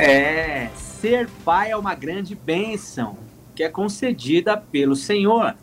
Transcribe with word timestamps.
É, 0.00 0.68
ser 0.76 1.28
pai 1.44 1.72
é 1.72 1.76
uma 1.76 1.92
grande 1.92 2.36
bênção 2.36 3.18
que 3.52 3.64
é 3.64 3.68
concedida 3.68 4.56
pelo 4.56 4.94
Senhor, 4.94 5.56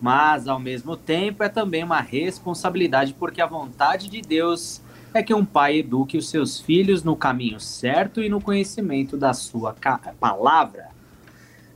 mas 0.00 0.46
ao 0.46 0.60
mesmo 0.60 0.96
tempo 0.96 1.42
é 1.42 1.48
também 1.48 1.82
uma 1.82 2.00
responsabilidade, 2.00 3.14
porque 3.14 3.40
a 3.40 3.46
vontade 3.46 4.08
de 4.08 4.22
Deus 4.22 4.80
é 5.12 5.24
que 5.24 5.34
um 5.34 5.44
pai 5.44 5.78
eduque 5.78 6.16
os 6.16 6.30
seus 6.30 6.60
filhos 6.60 7.02
no 7.02 7.16
caminho 7.16 7.58
certo 7.58 8.22
e 8.22 8.28
no 8.28 8.40
conhecimento 8.40 9.16
da 9.16 9.32
sua 9.32 9.74
palavra. 10.20 10.90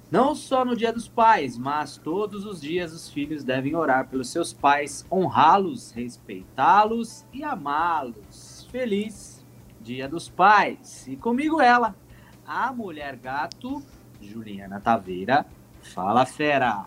Não 0.08 0.36
só 0.36 0.64
no 0.64 0.76
dia 0.76 0.92
dos 0.92 1.08
pais, 1.08 1.58
mas 1.58 1.96
todos 1.96 2.46
os 2.46 2.60
dias 2.60 2.92
os 2.92 3.10
filhos 3.10 3.42
devem 3.42 3.74
orar 3.74 4.06
pelos 4.06 4.28
seus 4.28 4.52
pais, 4.52 5.04
honrá-los, 5.10 5.90
respeitá-los 5.90 7.24
e 7.32 7.42
amá-los. 7.42 8.68
Feliz 8.70 9.34
Dia 9.84 10.08
dos 10.08 10.30
Pais! 10.30 11.06
E 11.06 11.14
comigo 11.14 11.60
ela, 11.60 11.94
a 12.46 12.72
mulher 12.72 13.16
gato, 13.16 13.82
Juliana 14.20 14.80
Taveira. 14.80 15.44
Fala, 15.82 16.24
fera! 16.24 16.86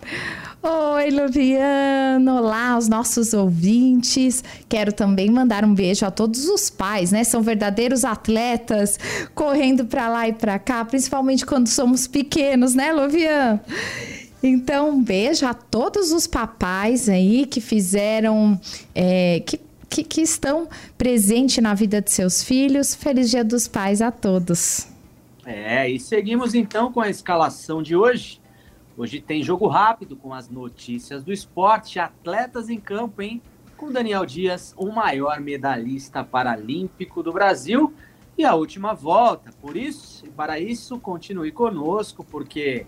Oi, 0.64 1.12
Luviano! 1.12 2.38
Olá, 2.38 2.76
os 2.76 2.88
nossos 2.88 3.32
ouvintes. 3.32 4.44
Quero 4.68 4.92
também 4.92 5.30
mandar 5.30 5.64
um 5.64 5.74
beijo 5.74 6.04
a 6.04 6.10
todos 6.10 6.46
os 6.48 6.72
pais, 6.72 7.12
né? 7.12 7.24
São 7.24 7.44
verdadeiros 7.44 8.04
atletas, 8.04 9.00
correndo 9.36 9.86
para 9.86 10.10
lá 10.10 10.28
e 10.28 10.34
para 10.34 10.58
cá, 10.58 10.84
principalmente 10.84 11.46
quando 11.46 11.68
somos 11.68 12.08
pequenos, 12.08 12.74
né, 12.74 12.92
Luviano? 12.92 13.60
Então, 14.42 14.90
um 14.90 15.04
beijo 15.04 15.46
a 15.46 15.54
todos 15.54 16.12
os 16.12 16.26
papais 16.26 17.08
aí 17.08 17.46
que 17.46 17.62
fizeram, 17.62 18.60
é, 18.96 19.44
que, 19.46 19.60
que, 19.88 20.04
que 20.04 20.22
estão 20.22 20.68
presentes 20.98 21.62
na 21.62 21.76
vida 21.76 22.02
de 22.02 22.12
seus 22.12 22.44
filhos. 22.44 22.96
Feliz 22.96 23.30
Dia 23.30 23.44
dos 23.44 23.68
Pais 23.68 24.02
a 24.02 24.12
todos! 24.12 24.97
É, 25.50 25.90
e 25.90 25.98
seguimos 25.98 26.54
então 26.54 26.92
com 26.92 27.00
a 27.00 27.10
escalação 27.10 27.82
de 27.82 27.96
hoje. 27.96 28.42
Hoje 28.98 29.22
tem 29.22 29.42
jogo 29.42 29.66
rápido 29.66 30.18
com 30.18 30.34
as 30.34 30.50
notícias 30.50 31.24
do 31.24 31.32
esporte, 31.32 32.00
atletas 32.00 32.70
em 32.70 32.78
campo, 32.78 33.22
hein? 33.22 33.42
Com 33.78 33.90
Daniel 33.90 34.26
Dias, 34.26 34.74
o 34.76 34.92
maior 34.92 35.40
medalhista 35.40 36.22
paralímpico 36.22 37.24
do 37.24 37.32
Brasil, 37.32 37.94
e 38.38 38.44
a 38.44 38.56
última 38.56 38.94
volta. 38.94 39.52
Por 39.62 39.78
isso, 39.78 40.26
e 40.26 40.30
para 40.30 40.60
isso, 40.60 41.00
continue 41.00 41.54
conosco, 41.54 42.26
porque 42.26 42.86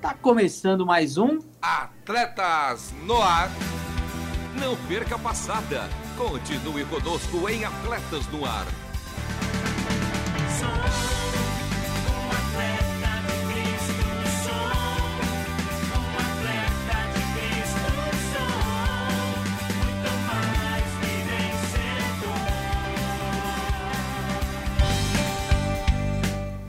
tá 0.00 0.14
começando 0.14 0.86
mais 0.86 1.18
um 1.18 1.40
Atletas 1.60 2.94
no 3.04 3.20
Ar. 3.20 3.50
Não 4.58 4.74
perca 4.88 5.16
a 5.16 5.18
passada. 5.18 5.90
Continue 6.16 6.86
conosco 6.86 7.46
em 7.50 7.66
Atletas 7.66 8.26
no 8.28 8.46
Ar. 8.46 8.66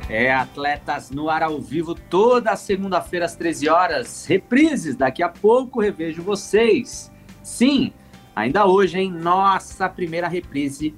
É, 0.10 0.34
atletas 0.34 1.12
no 1.12 1.30
ar 1.30 1.44
ao 1.44 1.62
vivo 1.62 1.94
toda 1.94 2.56
segunda-feira 2.56 3.28
às 3.28 3.36
13 3.36 3.70
horas. 3.70 4.26
Reprises, 4.26 4.96
daqui 4.96 5.22
a 5.22 5.30
pouco 5.30 5.80
revejo 5.80 6.24
vocês. 6.24 7.12
Sim, 7.44 7.94
ainda 8.36 8.66
hoje, 8.66 8.98
em 8.98 9.12
nossa 9.12 9.88
primeira 9.88 10.28
reprise 10.28 10.96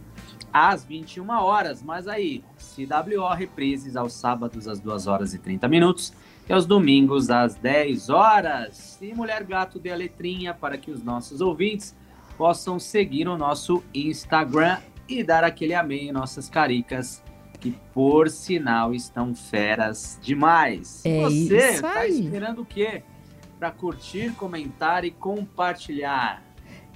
às 0.54 0.86
21 0.86 1.30
horas. 1.30 1.84
Mas 1.84 2.08
aí, 2.08 2.42
CWO 2.58 3.34
reprises 3.36 3.98
aos 3.98 4.14
sábados 4.14 4.66
às 4.66 4.80
2 4.80 5.08
horas 5.08 5.34
e 5.34 5.40
30 5.40 5.68
minutos 5.68 6.14
e 6.48 6.54
aos 6.54 6.66
domingos 6.66 7.30
às 7.30 7.56
10 7.56 8.10
horas. 8.10 8.98
E 9.02 9.14
Mulher 9.14 9.44
Gato 9.44 9.78
dê 9.78 9.92
a 9.92 9.96
letrinha 9.98 10.54
para 10.54 10.78
que 10.78 10.90
os 10.90 11.04
nossos 11.04 11.42
ouvintes 11.42 11.94
possam 12.38 12.80
seguir 12.80 13.28
o 13.28 13.38
nosso 13.38 13.84
Instagram 13.94 14.78
e 15.06 15.22
dar 15.22 15.44
aquele 15.44 15.74
amém 15.74 16.08
em 16.08 16.12
nossas 16.14 16.50
caricas 16.50 17.22
que 17.62 17.72
por 17.94 18.28
sinal 18.30 18.94
estão 18.94 19.34
feras 19.36 20.20
demais. 20.22 21.04
É 21.06 21.22
Você 21.22 21.82
tá 21.82 22.00
aí. 22.00 22.26
esperando 22.26 22.64
o 22.64 22.66
quê? 22.66 23.04
Para 23.60 23.70
curtir, 23.72 24.34
comentar 24.34 25.06
e 25.06 25.12
compartilhar. 25.12 26.44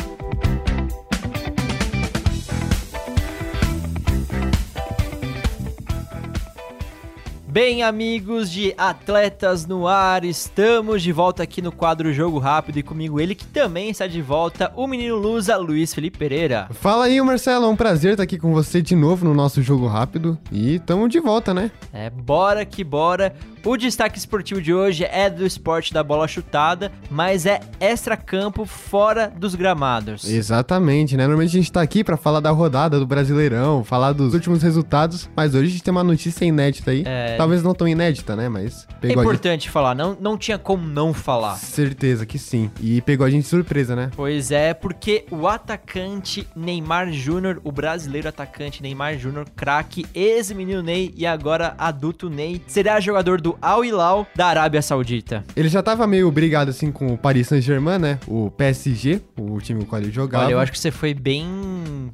Bem, 7.54 7.84
amigos 7.84 8.50
de 8.50 8.74
Atletas 8.76 9.64
no 9.64 9.86
Ar, 9.86 10.24
estamos 10.24 11.00
de 11.04 11.12
volta 11.12 11.44
aqui 11.44 11.62
no 11.62 11.70
quadro 11.70 12.12
Jogo 12.12 12.40
Rápido 12.40 12.80
e 12.80 12.82
comigo 12.82 13.20
ele 13.20 13.32
que 13.32 13.46
também 13.46 13.90
está 13.90 14.08
de 14.08 14.20
volta, 14.20 14.72
o 14.74 14.88
menino 14.88 15.14
Lusa, 15.14 15.56
Luiz 15.56 15.94
Felipe 15.94 16.18
Pereira. 16.18 16.66
Fala 16.72 17.04
aí, 17.04 17.22
Marcelo, 17.22 17.66
é 17.66 17.68
um 17.68 17.76
prazer 17.76 18.14
estar 18.14 18.24
aqui 18.24 18.38
com 18.38 18.52
você 18.52 18.82
de 18.82 18.96
novo 18.96 19.24
no 19.24 19.32
nosso 19.32 19.62
jogo 19.62 19.86
rápido 19.86 20.36
e 20.50 20.80
tamo 20.80 21.08
de 21.08 21.20
volta, 21.20 21.54
né? 21.54 21.70
É, 21.92 22.10
bora 22.10 22.64
que 22.64 22.82
bora. 22.82 23.32
O 23.64 23.78
destaque 23.78 24.18
esportivo 24.18 24.60
de 24.60 24.74
hoje 24.74 25.04
é 25.04 25.30
do 25.30 25.46
esporte 25.46 25.90
da 25.94 26.02
bola 26.04 26.28
chutada, 26.28 26.92
mas 27.10 27.46
é 27.46 27.60
extra-campo 27.80 28.66
fora 28.66 29.32
dos 29.34 29.54
gramados. 29.54 30.28
Exatamente, 30.28 31.16
né? 31.16 31.22
Normalmente 31.26 31.56
a 31.56 31.60
gente 31.60 31.72
tá 31.72 31.80
aqui 31.80 32.04
pra 32.04 32.18
falar 32.18 32.40
da 32.40 32.50
rodada 32.50 32.98
do 33.00 33.06
Brasileirão, 33.06 33.82
falar 33.82 34.12
dos 34.12 34.34
últimos 34.34 34.62
resultados, 34.62 35.30
mas 35.34 35.54
hoje 35.54 35.68
a 35.68 35.70
gente 35.70 35.82
tem 35.82 35.92
uma 35.92 36.04
notícia 36.04 36.44
inédita 36.44 36.90
aí. 36.90 37.04
É. 37.06 37.36
Talvez 37.38 37.62
não 37.62 37.72
tão 37.74 37.88
inédita, 37.88 38.36
né? 38.36 38.50
Mas 38.50 38.86
É 38.90 38.94
pegou 39.00 39.22
a 39.22 39.24
gente. 39.24 39.30
importante 39.32 39.70
falar, 39.70 39.94
não, 39.94 40.14
não 40.20 40.36
tinha 40.36 40.58
como 40.58 40.86
não 40.86 41.14
falar. 41.14 41.56
Certeza 41.56 42.26
que 42.26 42.38
sim. 42.38 42.70
E 42.82 43.00
pegou 43.00 43.26
a 43.26 43.30
gente 43.30 43.44
de 43.44 43.48
surpresa, 43.48 43.96
né? 43.96 44.10
Pois 44.14 44.50
é, 44.50 44.74
porque 44.74 45.24
o 45.30 45.48
atacante 45.48 46.46
Neymar 46.54 47.10
Júnior, 47.10 47.62
o 47.64 47.72
brasileiro 47.72 48.28
atacante 48.28 48.82
Neymar 48.82 49.16
Júnior, 49.16 49.46
craque, 49.56 50.04
ex-menino 50.14 50.82
Ney 50.82 51.14
e 51.16 51.24
agora 51.24 51.74
adulto 51.78 52.28
Ney, 52.28 52.60
será 52.66 53.00
jogador 53.00 53.40
do 53.40 53.53
Al 53.60 53.84
Hilal 53.84 54.26
da 54.34 54.46
Arábia 54.46 54.82
Saudita. 54.82 55.44
Ele 55.56 55.68
já 55.68 55.82
tava 55.82 56.06
meio 56.06 56.30
brigado 56.30 56.70
assim 56.70 56.90
com 56.90 57.12
o 57.12 57.18
Paris 57.18 57.48
Saint-Germain, 57.48 57.98
né? 57.98 58.18
O 58.26 58.50
PSG, 58.50 59.20
o 59.38 59.60
time 59.60 59.80
com 59.80 59.84
o 59.84 59.88
qual 59.88 60.00
ele 60.02 60.10
jogava. 60.10 60.44
Olha, 60.46 60.52
eu 60.52 60.58
acho 60.60 60.72
que 60.72 60.78
você 60.78 60.90
foi 60.90 61.14
bem 61.14 61.46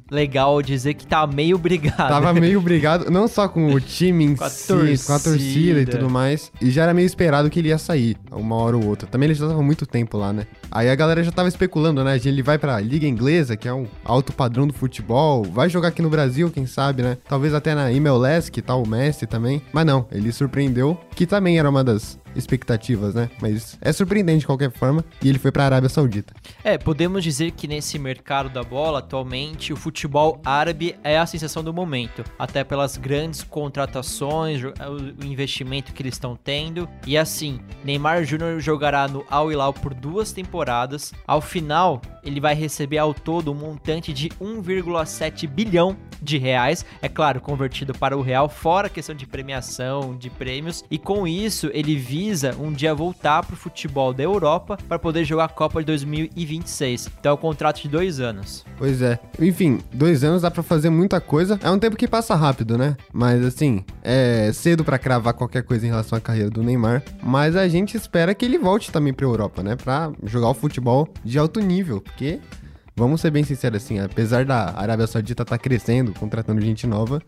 legal 0.09 0.61
dizer 0.61 0.93
que 0.93 1.05
tá 1.05 1.25
meio 1.27 1.57
brigado. 1.57 1.95
Tava 1.97 2.33
meio 2.33 2.61
brigado, 2.61 3.09
não 3.09 3.27
só 3.27 3.47
com 3.47 3.73
o 3.73 3.79
time 3.79 4.25
em 4.25 4.35
Com 4.35 4.43
a 4.43 4.49
si, 4.49 4.67
com 4.67 4.73
a 5.13 5.19
torcida 5.19 5.19
torcida. 5.19 5.81
e 5.81 5.85
tudo 5.85 6.09
mais. 6.09 6.51
E 6.61 6.69
já 6.69 6.83
era 6.83 6.93
meio 6.93 7.05
esperado 7.05 7.49
que 7.49 7.59
ele 7.59 7.69
ia 7.69 7.77
sair, 7.77 8.17
uma 8.31 8.55
hora 8.55 8.77
ou 8.77 8.85
outra. 8.85 9.07
Também 9.07 9.27
ele 9.27 9.33
já 9.33 9.47
tava 9.47 9.61
muito 9.61 9.85
tempo 9.85 10.17
lá, 10.17 10.31
né? 10.31 10.45
Aí 10.71 10.89
a 10.89 10.95
galera 10.95 11.23
já 11.23 11.31
tava 11.31 11.49
especulando, 11.49 12.03
né? 12.03 12.19
Ele 12.23 12.41
vai 12.41 12.57
pra 12.57 12.79
Liga 12.79 13.07
Inglesa, 13.07 13.57
que 13.57 13.67
é 13.67 13.73
um 13.73 13.87
alto 14.05 14.31
padrão 14.33 14.67
do 14.67 14.73
futebol. 14.73 15.43
Vai 15.43 15.69
jogar 15.69 15.89
aqui 15.89 16.01
no 16.01 16.09
Brasil, 16.09 16.49
quem 16.49 16.65
sabe, 16.65 17.01
né? 17.03 17.17
Talvez 17.27 17.53
até 17.53 17.75
na 17.75 17.91
MLS, 17.91 18.51
que 18.51 18.61
tá 18.61 18.75
o 18.75 18.87
Messi 18.87 19.25
também. 19.27 19.61
Mas 19.73 19.85
não, 19.85 20.05
ele 20.11 20.31
surpreendeu, 20.31 20.97
que 21.15 21.25
também 21.25 21.59
era 21.59 21.69
uma 21.69 21.83
das 21.83 22.17
expectativas, 22.35 23.13
né? 23.13 23.29
Mas 23.41 23.77
é 23.81 23.91
surpreendente 23.91 24.39
de 24.39 24.45
qualquer 24.45 24.71
forma. 24.71 25.03
E 25.21 25.29
ele 25.29 25.39
foi 25.39 25.51
pra 25.51 25.65
Arábia 25.65 25.89
Saudita. 25.89 26.33
É, 26.63 26.77
podemos 26.77 27.23
dizer 27.23 27.51
que 27.51 27.67
nesse 27.67 27.97
mercado 27.97 28.49
da 28.49 28.63
bola, 28.63 28.99
atualmente, 28.99 29.73
o 29.73 29.75
futebol 29.75 30.41
árabe 30.45 30.95
é 31.03 31.17
a 31.17 31.25
sensação 31.25 31.63
do 31.63 31.73
momento. 31.73 32.23
Até 32.37 32.63
pelas 32.63 32.97
grandes 32.97 33.43
contratações, 33.43 34.61
o 34.63 35.25
investimento 35.25 35.93
que 35.93 36.01
eles 36.01 36.15
estão 36.15 36.35
tendo. 36.35 36.87
E 37.05 37.17
assim, 37.17 37.59
Neymar 37.83 38.23
Júnior 38.23 38.59
jogará 38.59 39.07
no 39.07 39.25
Al 39.29 39.51
Hilal 39.51 39.73
por 39.73 39.93
duas 39.93 40.31
temporadas. 40.31 41.13
Ao 41.25 41.41
final, 41.41 42.01
ele 42.23 42.39
vai 42.39 42.53
receber 42.53 42.97
ao 42.97 43.13
todo 43.13 43.51
um 43.51 43.55
montante 43.55 44.13
de 44.13 44.29
1,7 44.29 45.47
bilhão 45.47 45.97
de 46.21 46.37
reais. 46.37 46.85
É 47.01 47.09
claro, 47.09 47.41
convertido 47.41 47.93
para 47.93 48.17
o 48.17 48.21
real, 48.21 48.47
fora 48.47 48.87
a 48.87 48.89
questão 48.89 49.15
de 49.15 49.25
premiação, 49.25 50.15
de 50.15 50.29
prêmios. 50.29 50.83
E 50.89 50.97
com 50.97 51.27
isso, 51.27 51.69
ele 51.73 51.95
visa 52.21 52.55
um 52.59 52.71
dia 52.71 52.93
voltar 52.93 53.43
para 53.43 53.55
o 53.55 53.57
futebol 53.57 54.13
da 54.13 54.21
Europa 54.21 54.77
para 54.87 54.99
poder 54.99 55.25
jogar 55.25 55.45
a 55.45 55.49
Copa 55.49 55.79
de 55.79 55.87
2026. 55.87 57.09
Então 57.19 57.31
é 57.31 57.33
um 57.33 57.37
contrato 57.37 57.81
de 57.81 57.89
dois 57.89 58.19
anos. 58.19 58.63
Pois 58.77 59.01
é. 59.01 59.19
Enfim, 59.39 59.79
dois 59.91 60.23
anos 60.23 60.43
dá 60.43 60.51
para 60.51 60.61
fazer 60.61 60.91
muita 60.91 61.19
coisa. 61.19 61.59
É 61.63 61.69
um 61.71 61.79
tempo 61.79 61.97
que 61.97 62.07
passa 62.07 62.35
rápido, 62.35 62.77
né? 62.77 62.95
Mas 63.11 63.43
assim, 63.43 63.83
é 64.03 64.51
cedo 64.53 64.83
para 64.83 64.99
cravar 64.99 65.33
qualquer 65.33 65.63
coisa 65.63 65.83
em 65.83 65.89
relação 65.89 66.15
à 66.15 66.21
carreira 66.21 66.51
do 66.51 66.61
Neymar. 66.61 67.01
Mas 67.23 67.55
a 67.55 67.67
gente 67.67 67.97
espera 67.97 68.35
que 68.35 68.45
ele 68.45 68.59
volte 68.59 68.91
também 68.91 69.13
para 69.13 69.25
Europa, 69.25 69.63
né? 69.63 69.75
Para 69.75 70.11
jogar 70.23 70.49
o 70.49 70.53
futebol 70.53 71.07
de 71.25 71.39
alto 71.39 71.59
nível, 71.59 72.01
porque 72.01 72.39
vamos 72.95 73.19
ser 73.19 73.31
bem 73.31 73.43
sinceros 73.43 73.83
assim, 73.83 73.97
apesar 73.97 74.45
da 74.45 74.77
Arábia 74.77 75.07
Saudita 75.07 75.41
estar 75.41 75.57
tá 75.57 75.63
crescendo, 75.63 76.13
contratando 76.13 76.61
gente 76.61 76.85
nova, 76.85 77.19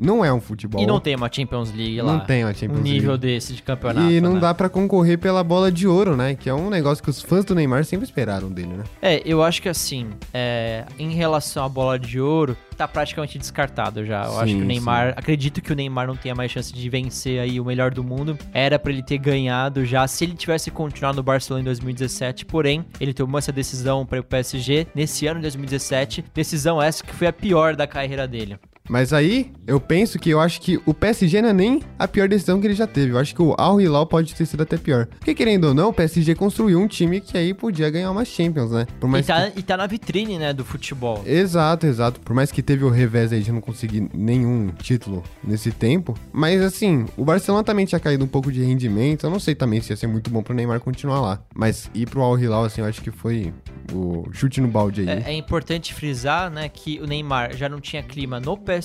não 0.00 0.24
é 0.24 0.32
um 0.32 0.40
futebol. 0.40 0.82
E 0.82 0.86
não 0.86 0.98
tem 0.98 1.14
uma 1.14 1.30
Champions 1.30 1.70
League 1.70 2.00
lá. 2.00 2.14
Não 2.14 2.20
tem 2.20 2.42
uma 2.42 2.54
Champions 2.54 2.80
um 2.80 2.82
nível 2.82 3.10
League. 3.10 3.26
desse 3.26 3.52
de 3.52 3.62
campeonato. 3.62 4.10
E 4.10 4.20
não 4.20 4.34
né? 4.34 4.40
dá 4.40 4.54
para 4.54 4.68
concorrer 4.68 5.18
pela 5.18 5.44
bola 5.44 5.70
de 5.70 5.86
ouro, 5.86 6.16
né? 6.16 6.34
Que 6.34 6.48
é 6.48 6.54
um 6.54 6.70
negócio 6.70 7.04
que 7.04 7.10
os 7.10 7.20
fãs 7.20 7.44
do 7.44 7.54
Neymar 7.54 7.84
sempre 7.84 8.06
esperaram 8.06 8.50
dele, 8.50 8.74
né? 8.74 8.84
É, 9.02 9.22
eu 9.24 9.42
acho 9.42 9.60
que 9.60 9.68
assim, 9.68 10.08
é, 10.32 10.86
em 10.98 11.10
relação 11.10 11.64
à 11.64 11.68
bola 11.68 11.98
de 11.98 12.18
ouro, 12.18 12.56
tá 12.78 12.88
praticamente 12.88 13.38
descartado 13.38 14.06
já. 14.06 14.24
Eu 14.24 14.30
Sim, 14.30 14.38
acho 14.38 14.56
que 14.56 14.62
o 14.62 14.64
Neymar, 14.64 15.08
sim. 15.08 15.14
acredito 15.16 15.60
que 15.60 15.70
o 15.70 15.76
Neymar 15.76 16.06
não 16.06 16.16
tenha 16.16 16.34
mais 16.34 16.50
chance 16.50 16.72
de 16.72 16.88
vencer 16.88 17.38
aí 17.38 17.60
o 17.60 17.64
melhor 17.64 17.90
do 17.90 18.02
mundo. 18.02 18.38
Era 18.54 18.78
para 18.78 18.92
ele 18.92 19.02
ter 19.02 19.18
ganhado 19.18 19.84
já 19.84 20.08
se 20.08 20.24
ele 20.24 20.34
tivesse 20.34 20.70
continuado 20.70 21.16
no 21.16 21.22
Barcelona 21.22 21.60
em 21.60 21.64
2017, 21.64 22.46
porém, 22.46 22.86
ele 22.98 23.12
tomou 23.12 23.38
essa 23.38 23.52
decisão 23.52 24.06
para 24.06 24.18
o 24.18 24.24
PSG 24.24 24.86
nesse 24.94 25.26
ano 25.26 25.40
de 25.40 25.42
2017, 25.42 26.24
decisão 26.32 26.80
essa 26.80 27.04
que 27.04 27.14
foi 27.14 27.26
a 27.26 27.32
pior 27.32 27.76
da 27.76 27.86
carreira 27.86 28.26
dele. 28.26 28.58
Mas 28.88 29.12
aí, 29.12 29.52
eu 29.66 29.80
penso 29.80 30.18
que 30.18 30.30
eu 30.30 30.40
acho 30.40 30.60
que 30.60 30.80
o 30.84 30.92
PSG 30.92 31.40
não 31.40 31.50
é 31.50 31.52
nem 31.52 31.82
a 31.96 32.08
pior 32.08 32.28
decisão 32.28 32.60
que 32.60 32.66
ele 32.66 32.74
já 32.74 32.88
teve. 32.88 33.12
Eu 33.12 33.18
acho 33.18 33.32
que 33.34 33.40
o 33.40 33.54
Al 33.56 33.80
Hilal 33.80 34.04
pode 34.04 34.34
ter 34.34 34.44
sido 34.44 34.62
até 34.62 34.76
pior. 34.76 35.06
Porque, 35.06 35.32
querendo 35.32 35.68
ou 35.68 35.74
não, 35.74 35.90
o 35.90 35.92
PSG 35.92 36.34
construiu 36.34 36.80
um 36.80 36.88
time 36.88 37.20
que 37.20 37.38
aí 37.38 37.54
podia 37.54 37.88
ganhar 37.88 38.10
uma 38.10 38.24
Champions, 38.24 38.72
né? 38.72 38.86
Por 38.98 39.06
E 39.06 39.10
mais 39.10 39.26
tá, 39.26 39.48
e 39.54 39.62
tá 39.62 39.76
na 39.76 39.86
vitrine, 39.86 40.38
né, 40.38 40.52
do 40.52 40.64
futebol. 40.64 41.20
que... 41.20 41.30
Exato, 41.30 41.86
exato. 41.86 42.20
Por 42.20 42.34
mais 42.34 42.50
que 42.50 42.62
teve 42.62 42.84
o 42.84 42.88
revés 42.88 43.32
aí 43.32 43.40
de 43.42 43.52
não 43.52 43.60
conseguir 43.60 44.08
nenhum 44.12 44.70
título 44.82 45.22
nesse 45.44 45.70
tempo. 45.70 46.14
Mas, 46.32 46.60
assim, 46.60 47.06
o 47.16 47.24
Barcelona 47.24 47.62
também 47.62 47.86
tinha 47.86 48.00
caído 48.00 48.24
um 48.24 48.28
pouco 48.28 48.50
de 48.50 48.60
rendimento. 48.62 49.24
Eu 49.24 49.30
não 49.30 49.38
sei 49.38 49.54
também 49.54 49.80
se 49.80 49.92
ia 49.92 49.96
ser 49.96 50.08
muito 50.08 50.30
bom 50.30 50.42
pro 50.42 50.52
Neymar 50.52 50.80
continuar 50.80 51.20
lá. 51.20 51.40
Mas 51.54 51.88
ir 51.94 52.08
pro 52.08 52.22
Al 52.22 52.36
Hilal, 52.36 52.64
assim, 52.64 52.80
eu 52.80 52.88
acho 52.88 53.00
que 53.00 53.12
foi 53.12 53.54
o 53.92 54.24
chute 54.32 54.60
no 54.60 54.66
balde 54.66 55.02
aí. 55.02 55.08
É, 55.08 55.30
é 55.30 55.32
importante 55.34 55.94
frisar, 55.94 56.50
né, 56.50 56.68
que 56.68 56.98
o 57.00 57.06
Neymar 57.06 57.56
já 57.56 57.68
não 57.68 57.80
tinha 57.80 58.02
clima 58.02 58.40
no 58.40 58.56
PSG, 58.56 58.79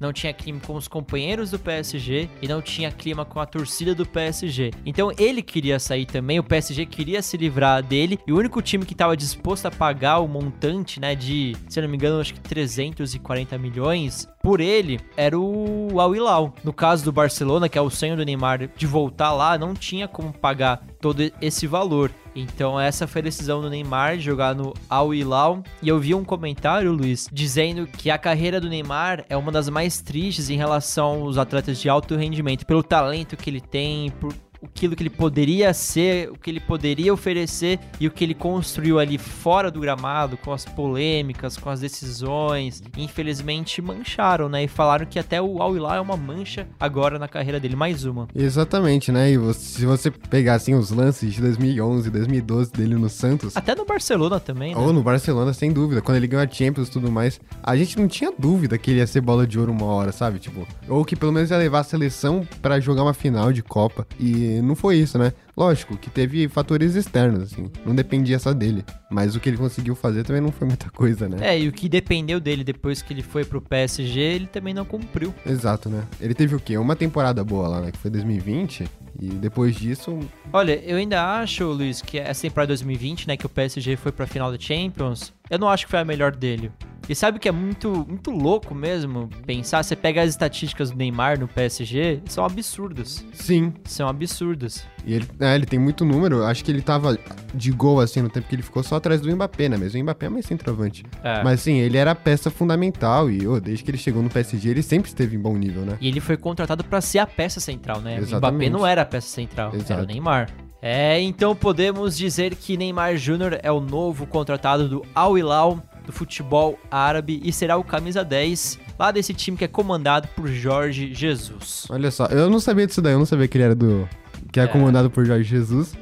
não 0.00 0.12
tinha 0.12 0.32
clima 0.32 0.60
com 0.60 0.74
os 0.74 0.88
companheiros 0.88 1.50
do 1.50 1.58
PSG 1.58 2.28
e 2.40 2.48
não 2.48 2.62
tinha 2.62 2.90
clima 2.90 3.24
com 3.24 3.40
a 3.40 3.46
torcida 3.46 3.94
do 3.94 4.06
PSG. 4.06 4.70
Então 4.86 5.12
ele 5.18 5.42
queria 5.42 5.78
sair 5.78 6.06
também, 6.06 6.38
o 6.38 6.44
PSG 6.44 6.86
queria 6.86 7.22
se 7.22 7.36
livrar 7.36 7.82
dele 7.82 8.18
e 8.26 8.32
o 8.32 8.38
único 8.38 8.62
time 8.62 8.84
que 8.84 8.92
estava 8.92 9.16
disposto 9.16 9.66
a 9.66 9.70
pagar 9.70 10.18
o 10.18 10.28
montante, 10.28 11.00
né, 11.00 11.14
de, 11.14 11.56
se 11.68 11.80
não 11.80 11.88
me 11.88 11.96
engano, 11.96 12.20
acho 12.20 12.34
que 12.34 12.40
340 12.40 13.58
milhões 13.58 14.28
por 14.42 14.60
ele 14.60 15.00
era 15.16 15.38
o 15.38 16.00
Al 16.00 16.14
Hilal. 16.14 16.54
No 16.62 16.72
caso 16.72 17.04
do 17.04 17.12
Barcelona, 17.12 17.68
que 17.68 17.76
é 17.76 17.80
o 17.80 17.90
sonho 17.90 18.16
do 18.16 18.24
Neymar 18.24 18.68
de 18.76 18.86
voltar 18.86 19.32
lá, 19.32 19.58
não 19.58 19.74
tinha 19.74 20.06
como 20.06 20.32
pagar 20.32 20.86
todo 21.00 21.20
esse 21.40 21.66
valor. 21.66 22.10
Então 22.40 22.78
essa 22.78 23.06
foi 23.06 23.20
a 23.20 23.24
decisão 23.24 23.60
do 23.60 23.70
Neymar 23.70 24.16
de 24.16 24.24
jogar 24.24 24.54
no 24.54 24.74
Al 24.88 25.12
Hilal. 25.14 25.62
E 25.82 25.88
eu 25.88 25.98
vi 25.98 26.14
um 26.14 26.24
comentário, 26.24 26.92
Luiz, 26.92 27.28
dizendo 27.32 27.86
que 27.86 28.10
a 28.10 28.18
carreira 28.18 28.60
do 28.60 28.68
Neymar 28.68 29.24
é 29.28 29.36
uma 29.36 29.52
das 29.52 29.68
mais 29.68 30.00
tristes 30.00 30.50
em 30.50 30.56
relação 30.56 31.22
aos 31.22 31.38
atletas 31.38 31.78
de 31.80 31.88
alto 31.88 32.16
rendimento, 32.16 32.66
pelo 32.66 32.82
talento 32.82 33.36
que 33.36 33.50
ele 33.50 33.60
tem, 33.60 34.10
por 34.10 34.32
aquilo 34.62 34.96
que 34.96 35.02
ele 35.02 35.10
poderia 35.10 35.72
ser, 35.72 36.30
o 36.30 36.38
que 36.38 36.50
ele 36.50 36.60
poderia 36.60 37.12
oferecer 37.12 37.78
e 38.00 38.06
o 38.06 38.10
que 38.10 38.24
ele 38.24 38.34
construiu 38.34 38.98
ali 38.98 39.16
fora 39.18 39.70
do 39.70 39.80
gramado, 39.80 40.36
com 40.36 40.52
as 40.52 40.64
polêmicas, 40.64 41.56
com 41.56 41.70
as 41.70 41.80
decisões, 41.80 42.82
infelizmente 42.96 43.80
mancharam, 43.80 44.48
né? 44.48 44.64
E 44.64 44.68
falaram 44.68 45.06
que 45.06 45.18
até 45.18 45.40
o 45.40 45.62
Al 45.62 45.76
Hilal 45.76 45.94
é 45.96 46.00
uma 46.00 46.16
mancha 46.16 46.66
agora 46.78 47.18
na 47.18 47.28
carreira 47.28 47.60
dele, 47.60 47.76
mais 47.76 48.04
uma. 48.04 48.28
Exatamente, 48.34 49.12
né? 49.12 49.30
E 49.30 49.38
você- 49.38 49.78
se 49.78 49.86
você 49.86 50.10
pegar, 50.10 50.54
assim, 50.54 50.74
os 50.74 50.90
lances 50.90 51.32
de 51.34 51.40
2011, 51.40 52.10
2012 52.10 52.72
dele 52.72 52.94
no 52.96 53.08
Santos... 53.08 53.56
Até 53.56 53.74
no 53.74 53.84
Barcelona 53.84 54.40
também, 54.40 54.74
né? 54.74 54.80
Ou 54.80 54.92
no 54.92 55.02
Barcelona, 55.02 55.52
sem 55.52 55.72
dúvida. 55.72 56.00
Quando 56.02 56.16
ele 56.16 56.26
ganhou 56.26 56.44
a 56.44 56.48
Champions 56.50 56.88
e 56.88 56.90
tudo 56.90 57.10
mais, 57.10 57.40
a 57.62 57.76
gente 57.76 57.98
não 57.98 58.08
tinha 58.08 58.32
dúvida 58.36 58.76
que 58.78 58.90
ele 58.90 59.00
ia 59.00 59.06
ser 59.06 59.20
bola 59.20 59.46
de 59.46 59.58
ouro 59.58 59.72
uma 59.72 59.86
hora, 59.86 60.12
sabe? 60.12 60.38
Tipo, 60.38 60.66
ou 60.88 61.04
que 61.04 61.14
pelo 61.16 61.32
menos 61.32 61.50
ia 61.50 61.56
levar 61.56 61.80
a 61.80 61.84
seleção 61.84 62.46
pra 62.60 62.80
jogar 62.80 63.02
uma 63.02 63.14
final 63.14 63.52
de 63.52 63.62
Copa. 63.62 64.06
E 64.18 64.47
não 64.62 64.74
foi 64.74 64.96
isso, 64.96 65.18
né? 65.18 65.32
Lógico 65.56 65.96
que 65.96 66.10
teve 66.10 66.48
fatores 66.48 66.94
externos, 66.94 67.42
assim. 67.42 67.70
Não 67.84 67.94
dependia 67.94 68.38
só 68.38 68.52
dele. 68.52 68.84
Mas 69.10 69.34
o 69.34 69.40
que 69.40 69.48
ele 69.48 69.56
conseguiu 69.56 69.94
fazer 69.94 70.24
também 70.24 70.40
não 70.40 70.52
foi 70.52 70.66
muita 70.66 70.90
coisa, 70.90 71.28
né? 71.28 71.36
É, 71.40 71.58
e 71.58 71.68
o 71.68 71.72
que 71.72 71.88
dependeu 71.88 72.38
dele 72.38 72.62
depois 72.62 73.02
que 73.02 73.12
ele 73.12 73.22
foi 73.22 73.44
pro 73.44 73.60
PSG, 73.60 74.20
ele 74.20 74.46
também 74.46 74.72
não 74.72 74.84
cumpriu. 74.84 75.34
Exato, 75.44 75.88
né? 75.88 76.04
Ele 76.20 76.34
teve 76.34 76.54
o 76.54 76.60
quê? 76.60 76.78
Uma 76.78 76.94
temporada 76.94 77.42
boa 77.42 77.68
lá, 77.68 77.80
né? 77.80 77.90
Que 77.90 77.98
foi 77.98 78.10
2020. 78.10 78.84
E 79.20 79.26
depois 79.30 79.74
disso, 79.74 80.20
Olha, 80.52 80.80
eu 80.84 80.96
ainda 80.96 81.40
acho, 81.40 81.64
Luiz, 81.64 82.00
que 82.00 82.18
essa 82.18 82.42
temporada 82.42 82.68
2020, 82.68 83.26
né, 83.26 83.36
que 83.36 83.46
o 83.46 83.48
PSG 83.48 83.96
foi 83.96 84.12
pra 84.12 84.26
final 84.26 84.52
da 84.52 84.58
Champions, 84.58 85.32
eu 85.50 85.58
não 85.58 85.68
acho 85.68 85.86
que 85.86 85.90
foi 85.90 85.98
a 85.98 86.04
melhor 86.04 86.34
dele. 86.34 86.70
E 87.08 87.14
sabe 87.14 87.38
o 87.38 87.40
que 87.40 87.48
é 87.48 87.52
muito, 87.52 88.06
muito 88.06 88.30
louco 88.30 88.74
mesmo 88.74 89.28
pensar? 89.46 89.82
Você 89.82 89.96
pega 89.96 90.22
as 90.22 90.28
estatísticas 90.28 90.90
do 90.90 90.96
Neymar 90.96 91.40
no 91.40 91.48
PSG, 91.48 92.20
são 92.26 92.44
absurdas. 92.44 93.24
sim. 93.32 93.72
São 93.84 94.08
absurdas. 94.08 94.86
E 95.06 95.14
ele, 95.14 95.26
é, 95.40 95.54
ele 95.54 95.64
tem 95.64 95.78
muito 95.78 96.04
número. 96.04 96.44
Acho 96.44 96.62
que 96.62 96.70
ele 96.70 96.82
tava 96.82 97.18
de 97.54 97.70
gol, 97.72 98.00
assim, 98.00 98.20
no 98.20 98.28
tempo 98.28 98.46
que 98.46 98.54
ele 98.54 98.62
ficou 98.62 98.82
só 98.82 98.96
atrás 98.96 99.20
do 99.20 99.34
Mbappé, 99.34 99.68
né? 99.68 99.76
Mas 99.78 99.94
o 99.94 99.98
Mbappé 99.98 100.26
é 100.26 100.28
mais 100.28 100.44
centroavante. 100.44 101.04
É. 101.24 101.42
Mas 101.42 101.60
sim, 101.60 101.78
ele 101.78 101.96
era 101.96 102.10
a 102.10 102.14
peça 102.14 102.50
fundamental 102.50 103.30
e 103.30 103.46
ô, 103.46 103.58
desde 103.58 103.82
que 103.82 103.90
ele 103.90 103.98
chegou 103.98 104.22
no 104.22 104.28
PSG, 104.28 104.68
ele 104.68 104.82
sempre 104.82 105.08
esteve 105.08 105.34
em 105.36 105.40
bom 105.40 105.56
nível, 105.56 105.82
né? 105.82 105.96
E 106.00 106.08
ele 106.08 106.20
foi 106.20 106.36
contratado 106.36 106.84
pra 106.84 107.00
ser 107.00 107.20
a 107.20 107.26
peça 107.26 107.58
central, 107.58 108.00
né? 108.00 108.16
O 108.16 108.22
Mbappé 108.22 108.28
Exatamente. 108.36 108.70
não 108.70 108.86
era 108.86 109.02
a 109.02 109.06
peça 109.06 109.28
central, 109.28 109.68
era 109.68 109.78
Exato. 109.78 110.02
o 110.02 110.06
Neymar. 110.06 110.50
É, 110.80 111.20
então 111.20 111.56
podemos 111.56 112.16
dizer 112.16 112.54
que 112.54 112.76
Neymar 112.76 113.16
Júnior 113.16 113.58
é 113.62 113.72
o 113.72 113.80
novo 113.80 114.26
contratado 114.26 114.88
do 114.88 115.06
Al 115.14 115.36
Hilal 115.36 115.82
do 116.08 116.12
futebol 116.12 116.78
árabe 116.90 117.38
e 117.44 117.52
será 117.52 117.76
o 117.76 117.84
camisa 117.84 118.24
10 118.24 118.78
lá 118.98 119.10
desse 119.10 119.34
time 119.34 119.58
que 119.58 119.64
é 119.64 119.68
comandado 119.68 120.26
por 120.34 120.48
Jorge 120.48 121.12
Jesus. 121.12 121.84
Olha 121.90 122.10
só, 122.10 122.24
eu 122.26 122.48
não 122.48 122.58
sabia 122.58 122.86
disso 122.86 123.02
daí, 123.02 123.12
eu 123.12 123.18
não 123.18 123.26
sabia 123.26 123.46
que 123.46 123.58
ele 123.58 123.64
era 123.64 123.74
do. 123.74 124.08
que 124.50 124.58
é, 124.58 124.62
É. 124.64 124.66
comandado 124.66 125.10
por 125.10 125.24
Jorge 125.26 125.44
Jesus. 125.44 125.94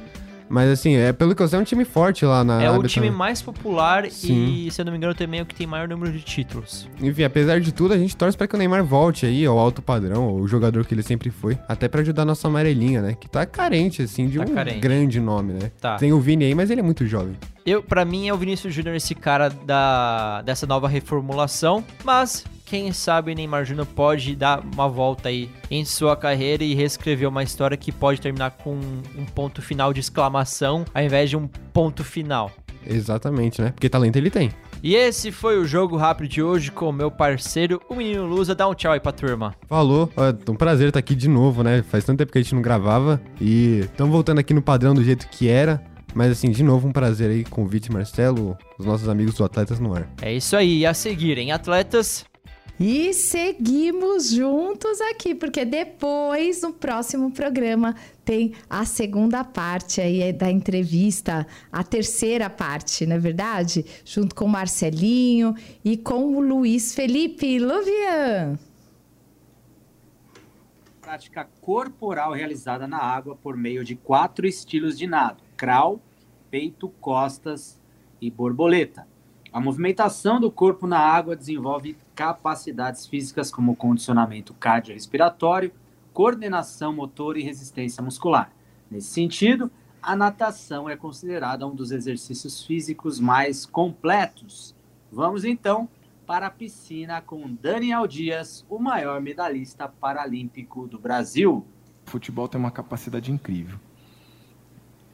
Mas 0.49 0.69
assim, 0.71 0.95
é 0.95 1.11
pelo 1.11 1.35
que 1.35 1.41
eu 1.43 1.47
sei, 1.49 1.59
é 1.59 1.61
um 1.61 1.65
time 1.65 1.83
forte 1.83 2.23
lá 2.23 2.41
na. 2.41 2.63
É 2.63 2.67
o 2.69 2.71
Arábia 2.75 2.87
time 2.87 3.07
também. 3.07 3.17
mais 3.19 3.41
popular 3.41 4.09
Sim. 4.09 4.65
e, 4.67 4.71
se 4.71 4.79
eu 4.79 4.85
não 4.85 4.93
me 4.93 4.97
engano, 4.97 5.13
também 5.13 5.41
é 5.41 5.43
o 5.43 5.45
que 5.45 5.53
tem 5.53 5.67
maior 5.67 5.89
número 5.89 6.09
de 6.09 6.21
títulos. 6.21 6.87
Enfim, 7.01 7.23
apesar 7.23 7.59
de 7.59 7.73
tudo, 7.73 7.93
a 7.93 7.97
gente 7.97 8.15
torce 8.15 8.37
pra 8.37 8.47
que 8.47 8.55
o 8.55 8.57
Neymar 8.57 8.81
volte 8.85 9.25
aí 9.25 9.45
ao 9.45 9.59
alto 9.59 9.81
padrão, 9.81 10.33
o 10.33 10.47
jogador 10.47 10.85
que 10.85 10.93
ele 10.93 11.03
sempre 11.03 11.29
foi. 11.31 11.57
Até 11.67 11.89
pra 11.89 11.99
ajudar 11.99 12.21
a 12.21 12.25
nossa 12.25 12.47
amarelinha, 12.47 13.01
né? 13.01 13.13
Que 13.19 13.29
tá 13.29 13.45
carente, 13.45 14.01
assim, 14.01 14.29
de 14.29 14.37
Tá 14.37 14.45
um 14.45 14.53
carente. 14.55 14.79
grande 14.79 15.19
nome, 15.19 15.51
né? 15.51 15.69
Tá. 15.81 15.97
Tem 15.97 16.13
o 16.13 16.19
Vini 16.21 16.45
aí, 16.45 16.55
mas 16.55 16.69
ele 16.71 16.79
é 16.79 16.83
muito 16.83 17.05
jovem. 17.05 17.35
Eu, 17.67 17.83
para 17.83 18.05
mim, 18.05 18.29
é 18.29 18.33
o 18.33 18.37
Vinícius 18.37 18.73
Júnior 18.73 18.95
esse 18.95 19.13
cara 19.13 19.49
da, 19.49 20.41
dessa 20.41 20.65
nova 20.65 20.87
reformulação, 20.87 21.83
mas 22.01 22.45
quem 22.65 22.93
sabe 22.93 23.35
Neymar 23.35 23.65
Júnior 23.65 23.85
pode 23.85 24.37
dar 24.37 24.61
uma 24.61 24.87
volta 24.87 25.27
aí 25.27 25.49
em 25.69 25.83
sua 25.83 26.15
carreira 26.15 26.63
e 26.63 26.73
reescrever 26.73 27.27
uma 27.27 27.43
história 27.43 27.75
que 27.75 27.91
pode 27.91 28.21
terminar 28.21 28.51
com 28.51 28.73
um 28.73 29.25
ponto 29.35 29.61
final 29.61 29.91
de 29.91 29.99
exclamação 29.99 30.85
ao 30.93 31.03
invés 31.03 31.29
de 31.29 31.35
um 31.35 31.45
ponto 31.73 32.05
final. 32.05 32.53
Exatamente, 32.85 33.61
né? 33.61 33.71
Porque 33.71 33.89
talento 33.89 34.15
ele 34.15 34.31
tem. 34.31 34.49
E 34.81 34.95
esse 34.95 35.29
foi 35.29 35.59
o 35.59 35.65
jogo 35.65 35.97
rápido 35.97 36.29
de 36.29 36.41
hoje 36.41 36.71
com 36.71 36.87
o 36.87 36.93
meu 36.93 37.11
parceiro, 37.11 37.81
o 37.89 37.95
menino 37.95 38.25
Lusa. 38.25 38.55
Dá 38.55 38.65
um 38.69 38.73
tchau 38.73 38.93
aí 38.93 38.99
pra 39.01 39.11
turma. 39.11 39.53
Falou, 39.67 40.09
é 40.15 40.49
um 40.49 40.55
prazer 40.55 40.87
estar 40.87 40.99
aqui 40.99 41.15
de 41.15 41.27
novo, 41.27 41.63
né? 41.63 41.83
Faz 41.83 42.05
tanto 42.05 42.19
tempo 42.19 42.31
que 42.31 42.37
a 42.37 42.41
gente 42.41 42.55
não 42.55 42.61
gravava 42.61 43.21
e 43.41 43.79
estamos 43.79 44.13
voltando 44.13 44.39
aqui 44.39 44.53
no 44.53 44.61
padrão 44.61 44.93
do 44.95 45.03
jeito 45.03 45.27
que 45.27 45.49
era. 45.49 45.83
Mas 46.17 46.31
assim, 46.31 46.49
de 46.49 46.63
novo, 46.63 46.87
um 46.87 46.91
prazer 46.91 47.29
aí, 47.29 47.43
convite 47.43 47.91
Marcelo, 47.91 48.57
os 48.79 48.87
nossos 48.87 49.07
amigos 49.07 49.35
do 49.35 49.43
Atletas 49.43 49.79
no 49.79 49.93
Ar. 49.93 50.11
É 50.19 50.33
isso 50.33 50.57
aí, 50.57 50.79
e 50.79 50.85
a 50.87 50.91
seguir 50.91 51.37
em 51.37 51.51
Atletas. 51.51 52.25
E 52.79 53.13
seguimos 53.13 54.31
juntos 54.31 54.99
aqui, 54.99 55.35
porque 55.35 55.63
depois, 55.63 56.63
no 56.63 56.73
próximo 56.73 57.29
programa, 57.29 57.95
tem 58.25 58.55
a 58.67 58.83
segunda 58.83 59.43
parte 59.43 60.01
aí 60.01 60.33
da 60.33 60.49
entrevista, 60.49 61.45
a 61.71 61.83
terceira 61.83 62.49
parte, 62.49 63.05
não 63.05 63.17
é 63.17 63.19
verdade? 63.19 63.85
Junto 64.03 64.33
com 64.33 64.45
o 64.45 64.49
Marcelinho 64.49 65.53
e 65.85 65.97
com 65.97 66.35
o 66.35 66.39
Luiz 66.39 66.95
Felipe 66.95 67.59
Luvian. 67.59 68.57
Prática 70.99 71.47
corporal 71.61 72.33
realizada 72.33 72.87
na 72.87 72.97
água 72.97 73.35
por 73.35 73.55
meio 73.55 73.85
de 73.85 73.95
quatro 73.95 74.47
estilos 74.47 74.97
de 74.97 75.05
nado: 75.05 75.43
crawl, 75.55 76.01
peito, 76.49 76.89
costas 77.01 77.79
e 78.21 78.29
borboleta. 78.29 79.07
A 79.51 79.59
movimentação 79.59 80.39
do 80.39 80.51
corpo 80.51 80.85
na 80.85 80.99
água 80.99 81.35
desenvolve 81.35 81.97
capacidades 82.13 83.05
físicas 83.05 83.49
como 83.49 83.75
condicionamento 83.75 84.53
cardiorrespiratório, 84.53 85.71
coordenação 86.13 86.93
motor 86.93 87.37
e 87.37 87.43
resistência 87.43 88.03
muscular. 88.03 88.51
Nesse 88.89 89.07
sentido, 89.07 89.71
a 90.01 90.15
natação 90.15 90.89
é 90.89 90.95
considerada 90.95 91.65
um 91.65 91.75
dos 91.75 91.91
exercícios 91.91 92.63
físicos 92.63 93.19
mais 93.19 93.65
completos. 93.65 94.75
Vamos 95.11 95.43
então 95.43 95.89
para 96.25 96.47
a 96.47 96.51
piscina 96.51 97.21
com 97.21 97.49
Daniel 97.61 98.05
Dias, 98.05 98.65
o 98.69 98.77
maior 98.77 99.21
medalhista 99.21 99.87
paralímpico 99.87 100.85
do 100.87 100.99
Brasil. 100.99 101.65
O 102.05 102.09
futebol 102.09 102.47
tem 102.47 102.59
uma 102.59 102.71
capacidade 102.71 103.31
incrível. 103.31 103.79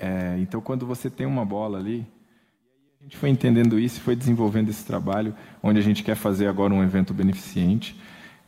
É, 0.03 0.35
então, 0.37 0.59
quando 0.59 0.85
você 0.85 1.09
tem 1.09 1.25
uma 1.25 1.45
bola 1.45 1.79
ali, 1.79 2.05
a 2.99 3.03
gente 3.03 3.15
foi 3.15 3.29
entendendo 3.29 3.79
isso 3.79 4.01
foi 4.01 4.17
desenvolvendo 4.17 4.67
esse 4.67 4.85
trabalho, 4.85 5.33
onde 5.61 5.79
a 5.79 5.81
gente 5.81 6.03
quer 6.03 6.15
fazer 6.15 6.47
agora 6.47 6.73
um 6.73 6.83
evento 6.83 7.13
beneficente. 7.13 7.97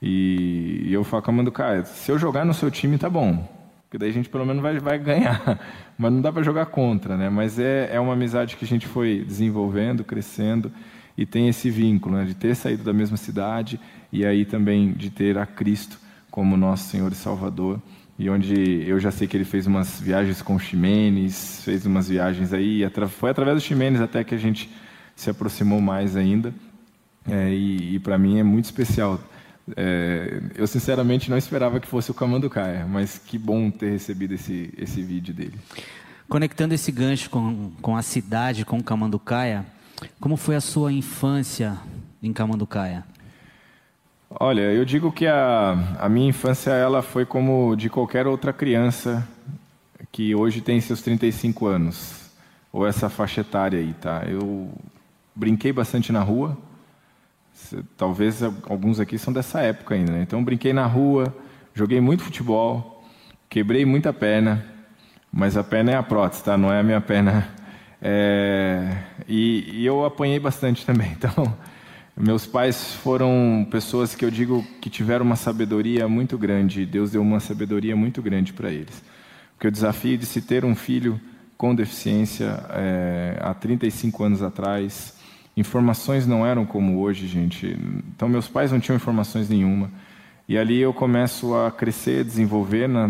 E, 0.02 0.92
eu 0.92 1.06
falo 1.06 1.24
com 1.24 1.32
a 1.32 1.34
Amanda, 1.34 1.52
cara, 1.52 1.86
se 1.86 2.12
eu 2.12 2.20
jogar 2.20 2.44
no 2.44 2.54
seu 2.54 2.70
time, 2.70 2.98
tá 2.98 3.10
bom. 3.10 3.48
Porque 3.84 3.98
daí 3.98 4.10
a 4.10 4.14
gente 4.14 4.28
pelo 4.28 4.46
menos 4.46 4.62
vai, 4.62 4.80
vai 4.80 5.00
ganhar. 5.00 5.62
Mas 5.98 6.12
não 6.12 6.20
dá 6.20 6.30
para 6.30 6.44
jogar 6.44 6.66
contra, 6.66 7.16
né? 7.16 7.30
Mas 7.30 7.58
é, 7.58 7.90
é 7.90 8.02
uma 8.02 8.12
amizade 8.12 8.58
que 8.58 8.66
a 8.66 8.68
gente 8.68 8.86
foi 8.86 9.24
desenvolvendo, 9.26 10.04
crescendo. 10.04 10.70
E 11.18 11.26
tem 11.26 11.48
esse 11.48 11.70
vínculo, 11.70 12.18
né? 12.18 12.26
De 12.26 12.34
ter 12.34 12.54
saído 12.54 12.84
da 12.84 12.92
mesma 12.92 13.16
cidade 13.16 13.80
e 14.12 14.26
aí 14.26 14.44
também 14.44 14.92
de 14.92 15.10
ter 15.10 15.38
a 15.38 15.46
Cristo 15.46 15.98
como 16.30 16.58
nosso 16.58 16.90
Senhor 16.90 17.14
e 17.14 17.16
Salvador 17.16 17.82
e 18.18 18.30
onde 18.30 18.88
eu 18.88 19.00
já 19.00 19.12
sei 19.12 19.28
que 19.28 19.36
ele 19.36 19.44
fez 19.44 19.68
umas 19.68 20.00
viagens 20.00 20.42
com 20.42 20.56
o 20.56 20.60
Ximenes, 20.60 21.62
fez 21.64 21.86
umas 21.86 22.08
viagens 22.08 22.54
aí, 22.54 22.82
foi 23.10 23.30
através 23.30 23.58
do 23.58 23.62
Ximenes 23.62 24.00
até 24.00 24.24
que 24.24 24.34
a 24.34 24.38
gente 24.38 24.70
se 25.16 25.30
aproximou 25.30 25.82
mais 25.82 26.16
ainda, 26.16 26.54
é, 27.30 27.50
e, 27.52 27.96
e 27.96 28.00
para 28.00 28.18
mim 28.18 28.40
é 28.40 28.44
muito 28.44 28.66
especial. 28.66 29.20
É, 29.76 30.42
eu 30.56 30.68
sinceramente 30.68 31.30
não 31.30 31.38
esperava 31.38 31.80
que 31.80 31.88
fosse 31.88 32.12
o 32.12 32.14
Camanducaia, 32.14 32.86
mas 32.86 33.18
que 33.18 33.38
bom 33.38 33.72
ter 33.72 33.90
recebido 33.90 34.34
esse, 34.34 34.74
esse 34.78 35.02
vídeo 35.02 35.34
dele. 35.34 35.56
Conectando 36.30 36.74
esse 36.74 36.92
gancho 36.92 37.30
com, 37.30 37.72
com 37.82 37.98
a 37.98 38.02
cidade, 38.02 38.64
com 38.64 38.82
Camanducaia, 38.82 39.66
como 40.20 40.38
foi 40.38 40.56
a 40.56 40.62
sua 40.62 40.92
infância 40.92 41.78
em 42.22 42.32
Camanducaia? 42.32 43.04
Olha, 44.38 44.64
eu 44.64 44.84
digo 44.84 45.14
que 45.14 45.26
a, 45.28 45.78
a 45.98 46.10
minha 46.10 46.28
infância 46.28 46.72
ela 46.72 47.02
foi 47.02 47.26
como 47.26 47.74
de 47.74 47.90
qualquer 47.90 48.28
outra 48.28 48.52
criança 48.52 49.26
que 50.12 50.36
hoje 50.36 50.60
tem 50.60 50.82
seus 50.82 51.02
35 51.02 51.66
anos, 51.66 52.30
ou 52.72 52.86
essa 52.86 53.10
faixa 53.10 53.42
etária 53.42 53.80
aí, 53.80 53.94
tá? 53.94 54.24
Eu 54.28 54.74
brinquei 55.34 55.72
bastante 55.72 56.12
na 56.12 56.22
rua, 56.22 56.58
talvez 57.96 58.44
alguns 58.44 59.00
aqui 59.00 59.18
são 59.18 59.34
dessa 59.34 59.62
época 59.62 59.96
ainda, 59.96 60.12
né? 60.12 60.22
Então 60.24 60.44
brinquei 60.44 60.74
na 60.74 60.86
rua, 60.86 61.34
joguei 61.74 62.02
muito 62.02 62.24
futebol, 62.24 63.06
quebrei 63.50 63.86
muita 63.86 64.12
perna, 64.12 64.66
mas 65.32 65.56
a 65.56 65.64
perna 65.64 65.92
é 65.92 65.96
a 65.96 66.04
prótese, 66.04 66.44
tá? 66.44 66.58
Não 66.58 66.74
é 66.74 66.82
a 66.82 66.84
minha 66.84 67.00
perna. 67.00 67.48
É... 68.02 68.98
E, 69.30 69.80
e 69.80 69.86
eu 69.86 70.04
apanhei 70.04 70.40
bastante 70.40 70.86
também, 70.86 71.12
então 71.18 71.56
meus 72.18 72.46
pais 72.46 72.94
foram 72.94 73.68
pessoas 73.70 74.16
que 74.16 74.24
eu 74.24 74.32
digo 74.32 74.66
que 74.80 74.90
tiveram 74.90 75.26
uma 75.26 75.36
sabedoria 75.36 76.08
muito 76.08 76.38
grande. 76.38 76.86
Deus 76.86 77.12
deu 77.12 77.22
uma 77.22 77.42
sabedoria 77.42 77.94
muito 77.94 78.22
grande 78.22 78.54
para 78.54 78.72
eles. 78.72 79.04
Porque 79.54 79.68
o 79.68 79.72
desafio 79.72 80.18
de 80.18 80.26
se 80.26 80.42
ter 80.42 80.64
um 80.64 80.76
filho 80.76 81.20
com 81.58 81.76
deficiência 81.76 82.66
é, 82.70 83.38
há 83.42 83.54
35 83.54 84.24
anos 84.24 84.42
atrás, 84.42 85.18
informações 85.58 86.26
não 86.26 86.46
eram 86.46 86.66
como 86.66 87.02
hoje, 87.02 87.28
gente. 87.28 87.78
Então, 88.16 88.30
meus 88.30 88.48
pais 88.48 88.72
não 88.72 88.80
tinham 88.80 88.96
informações 88.96 89.50
nenhuma. 89.50 89.92
E 90.48 90.58
ali 90.58 90.80
eu 90.80 90.94
começo 90.94 91.54
a 91.54 91.70
crescer, 91.70 92.24
desenvolver. 92.24 92.88
Na... 92.88 93.10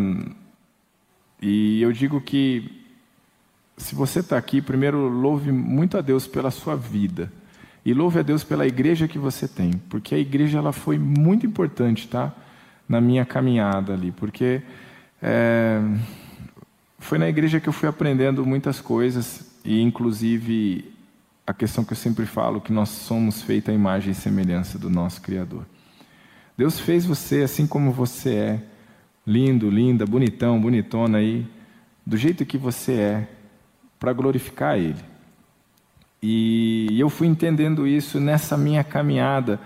E 1.40 1.80
eu 1.80 1.92
digo 1.92 2.20
que, 2.20 2.72
se 3.78 3.94
você 3.94 4.22
está 4.22 4.36
aqui, 4.36 4.64
primeiro 4.64 5.08
louve 5.08 5.52
muito 5.52 5.96
a 5.96 6.02
Deus 6.02 6.26
pela 6.26 6.50
sua 6.50 6.76
vida 6.76 7.32
e 7.86 7.94
louve 7.94 8.20
a 8.20 8.24
Deus 8.24 8.44
pela 8.44 8.65
igreja 8.65 9.08
que 9.08 9.20
você 9.20 9.48
tem, 9.48 9.74
porque 9.89 10.15
a 10.15 10.18
igreja 10.18 10.58
ela 10.58 10.74
foi 10.74 10.98
muito 10.98 11.46
importante, 11.46 12.08
tá? 12.08 12.34
Na 12.89 13.00
minha 13.00 13.24
caminhada 13.25 13.94
ali, 13.94 14.12
porque 14.12 14.62
é, 15.22 15.80
foi 16.98 17.20
na 17.20 17.30
igreja 17.30 17.60
que 17.60 17.70
eu 17.70 17.74
fui 17.74 17.88
aprendendo 17.88 18.44
muitas 18.44 18.82
coisas 18.82 19.56
e, 19.63 19.80
inclusive, 19.82 20.92
a 21.46 21.54
questão 21.54 21.84
que 21.84 21.94
eu 21.94 21.98
sempre 21.98 22.25
falo, 22.25 22.60
que 22.60 22.74
nós 22.74 22.89
somos 22.89 23.44
feitos 23.44 23.70
à 23.70 23.74
imagem 23.74 24.12
e 24.12 24.15
semelhança 24.15 24.80
do 24.80 24.89
nosso 24.89 25.22
Criador. 25.22 25.65
Deus 26.58 26.80
fez 26.80 27.06
você 27.06 27.44
assim 27.44 27.68
como 27.68 27.92
você 27.92 28.34
é, 28.34 28.63
lindo, 29.27 29.70
linda, 29.70 30.06
bonitão, 30.06 30.60
bonitona 30.60 31.20
aí, 31.20 31.46
do 32.06 32.18
jeito 32.18 32.46
que 32.46 32.58
você 32.58 32.94
é, 32.94 33.27
para 34.00 34.13
glorificar 34.13 34.77
Ele. 34.77 35.14
E 36.27 37.00
eu 37.00 37.08
fui 37.08 37.27
entendendo 37.27 37.86
isso 37.86 38.20
nessa 38.20 38.58
minha 38.58 38.84
caminhada 38.84 39.60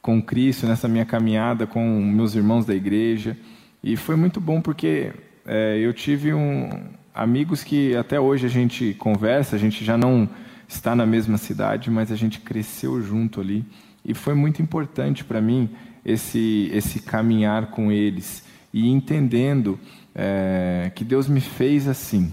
com 0.00 0.22
Cristo, 0.22 0.66
nessa 0.66 0.88
minha 0.88 1.04
caminhada 1.04 1.66
com 1.66 2.00
meus 2.00 2.34
irmãos 2.34 2.64
da 2.64 2.74
igreja. 2.74 3.36
E 3.84 3.98
foi 3.98 4.16
muito 4.16 4.40
bom 4.40 4.62
porque 4.62 5.12
é, 5.44 5.78
eu 5.78 5.92
tive 5.92 6.32
um, 6.32 6.70
amigos 7.14 7.62
que 7.62 7.94
até 7.94 8.18
hoje 8.18 8.46
a 8.46 8.48
gente 8.48 8.94
conversa, 8.98 9.56
a 9.56 9.58
gente 9.58 9.84
já 9.84 9.98
não 9.98 10.26
está 10.66 10.96
na 10.96 11.04
mesma 11.04 11.36
cidade, 11.36 11.90
mas 11.90 12.10
a 12.10 12.16
gente 12.16 12.40
cresceu 12.40 13.02
junto 13.02 13.38
ali. 13.38 13.62
E 14.02 14.14
foi 14.14 14.32
muito 14.32 14.62
importante 14.62 15.22
para 15.22 15.38
mim 15.38 15.68
esse, 16.02 16.70
esse 16.72 17.00
caminhar 17.00 17.66
com 17.72 17.92
eles 17.92 18.42
e 18.72 18.88
entendendo 18.88 19.78
é, 20.14 20.90
que 20.94 21.04
Deus 21.04 21.28
me 21.28 21.42
fez 21.42 21.86
assim. 21.86 22.32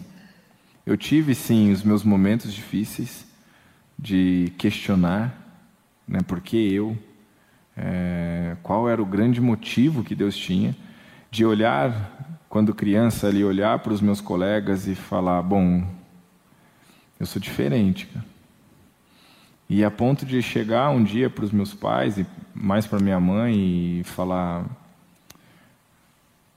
Eu 0.86 0.95
tive 0.95 1.36
sim 1.36 1.69
os 1.74 1.83
meus 1.83 2.05
momentos 2.05 2.53
difíceis, 2.53 3.26
de 3.98 4.51
questionar, 4.58 5.34
né, 6.08 6.20
por 6.22 6.39
que 6.39 6.74
eu, 6.74 6.98
é, 7.75 8.56
qual 8.63 8.89
era 8.89 9.01
o 9.01 9.06
grande 9.06 9.42
motivo 9.42 10.04
que 10.04 10.16
Deus 10.16 10.38
tinha, 10.38 10.75
de 11.30 11.46
olhar, 11.46 12.46
quando 12.50 12.74
criança 12.74 13.27
ali, 13.27 13.44
olhar 13.44 13.80
para 13.80 13.94
os 13.94 14.01
meus 14.01 14.22
colegas 14.22 14.88
e 14.88 14.96
falar, 14.96 15.42
bom, 15.42 15.86
eu 17.20 17.25
sou 17.25 17.42
diferente, 17.42 18.06
cara. 18.08 18.25
E 19.70 19.84
a 19.84 19.92
ponto 19.92 20.25
de 20.25 20.42
chegar 20.42 20.89
um 20.92 21.04
dia 21.04 21.30
para 21.30 21.44
os 21.44 21.51
meus 21.51 21.74
pais 21.74 22.18
e 22.18 22.25
mais 22.56 22.88
para 22.88 23.00
minha 23.00 23.20
mãe 23.20 24.00
e 24.00 24.04
falar: 24.06 24.66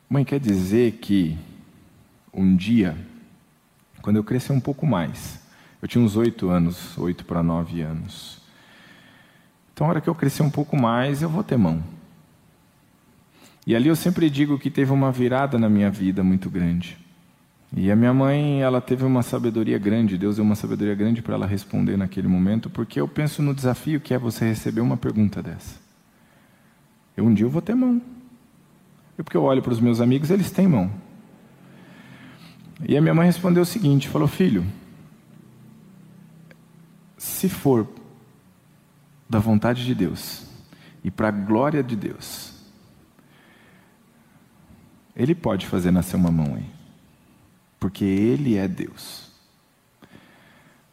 Mãe, 0.09 0.25
quer 0.25 0.39
dizer 0.39 0.93
que 0.93 1.37
um 2.33 2.55
dia, 2.55 2.97
quando 4.01 4.17
eu 4.17 4.23
crescer 4.23 4.53
um 4.53 4.61
pouco 4.61 4.87
mais, 4.87 5.40
eu 5.83 5.89
tinha 5.89 6.05
uns 6.05 6.17
oito 6.17 6.51
anos, 6.51 6.97
oito 6.99 7.25
para 7.25 7.43
nove 7.43 7.81
anos. 7.81 8.41
Então, 9.73 9.87
a 9.87 9.91
hora 9.91 10.01
que 10.01 10.09
eu 10.09 10.15
crescer 10.15 10.43
um 10.43 10.51
pouco 10.51 10.77
mais, 10.77 11.23
eu 11.23 11.29
vou 11.29 11.43
ter 11.43 11.57
mão. 11.57 11.83
E 13.67 13.75
ali 13.75 13.89
eu 13.89 13.97
sempre 13.97 14.29
digo 14.29 14.59
que 14.59 14.71
teve 14.71 14.93
uma 14.93 15.11
virada 15.11 15.59
na 15.59 15.69
minha 15.69 15.91
vida 15.91 16.23
muito 16.23 16.51
grande. 16.51 16.99
E 17.75 17.91
a 17.91 17.97
minha 17.97 18.13
mãe, 18.13 18.61
ela 18.61 18.81
teve 18.81 19.05
uma 19.05 19.23
sabedoria 19.23 19.79
grande, 19.79 20.19
Deus 20.19 20.37
deu 20.37 20.45
uma 20.45 20.57
sabedoria 20.57 20.95
grande 20.95 21.23
para 21.23 21.35
ela 21.35 21.47
responder 21.47 21.97
naquele 21.97 22.27
momento, 22.27 22.69
porque 22.69 23.01
eu 23.01 23.07
penso 23.07 23.43
no 23.43 23.55
desafio 23.55 24.01
que 24.01 24.13
é 24.13 24.19
você 24.19 24.45
receber 24.45 24.81
uma 24.81 24.97
pergunta 24.97 25.41
dessa. 25.41 25.79
Eu 27.17 27.25
um 27.25 27.33
dia 27.33 27.47
eu 27.47 27.51
vou 27.51 27.63
ter 27.63 27.75
mão. 27.75 28.03
E 29.19 29.23
porque 29.23 29.37
eu 29.37 29.45
olho 29.45 29.63
para 29.63 29.73
os 29.73 29.81
meus 29.81 30.01
amigos, 30.01 30.31
eles 30.31 30.51
têm 30.51 30.67
mão. 30.67 30.91
E 32.89 32.97
a 32.97 33.01
minha 33.01 33.15
mãe 33.15 33.27
respondeu 33.27 33.63
o 33.63 33.67
seguinte, 33.67 34.09
falou: 34.09 34.27
"Filho, 34.27 34.65
se 37.21 37.51
for 37.51 37.87
da 39.29 39.39
vontade 39.39 39.85
de 39.85 39.95
Deus 39.95 40.47
e 41.05 41.11
para 41.11 41.29
a 41.29 41.31
glória 41.31 41.83
de 41.83 41.95
Deus, 41.95 42.55
Ele 45.15 45.35
pode 45.35 45.67
fazer 45.67 45.91
nascer 45.91 46.17
uma 46.17 46.31
aí, 46.57 46.65
porque 47.79 48.07
Ele 48.07 48.57
é 48.57 48.67
Deus. 48.67 49.31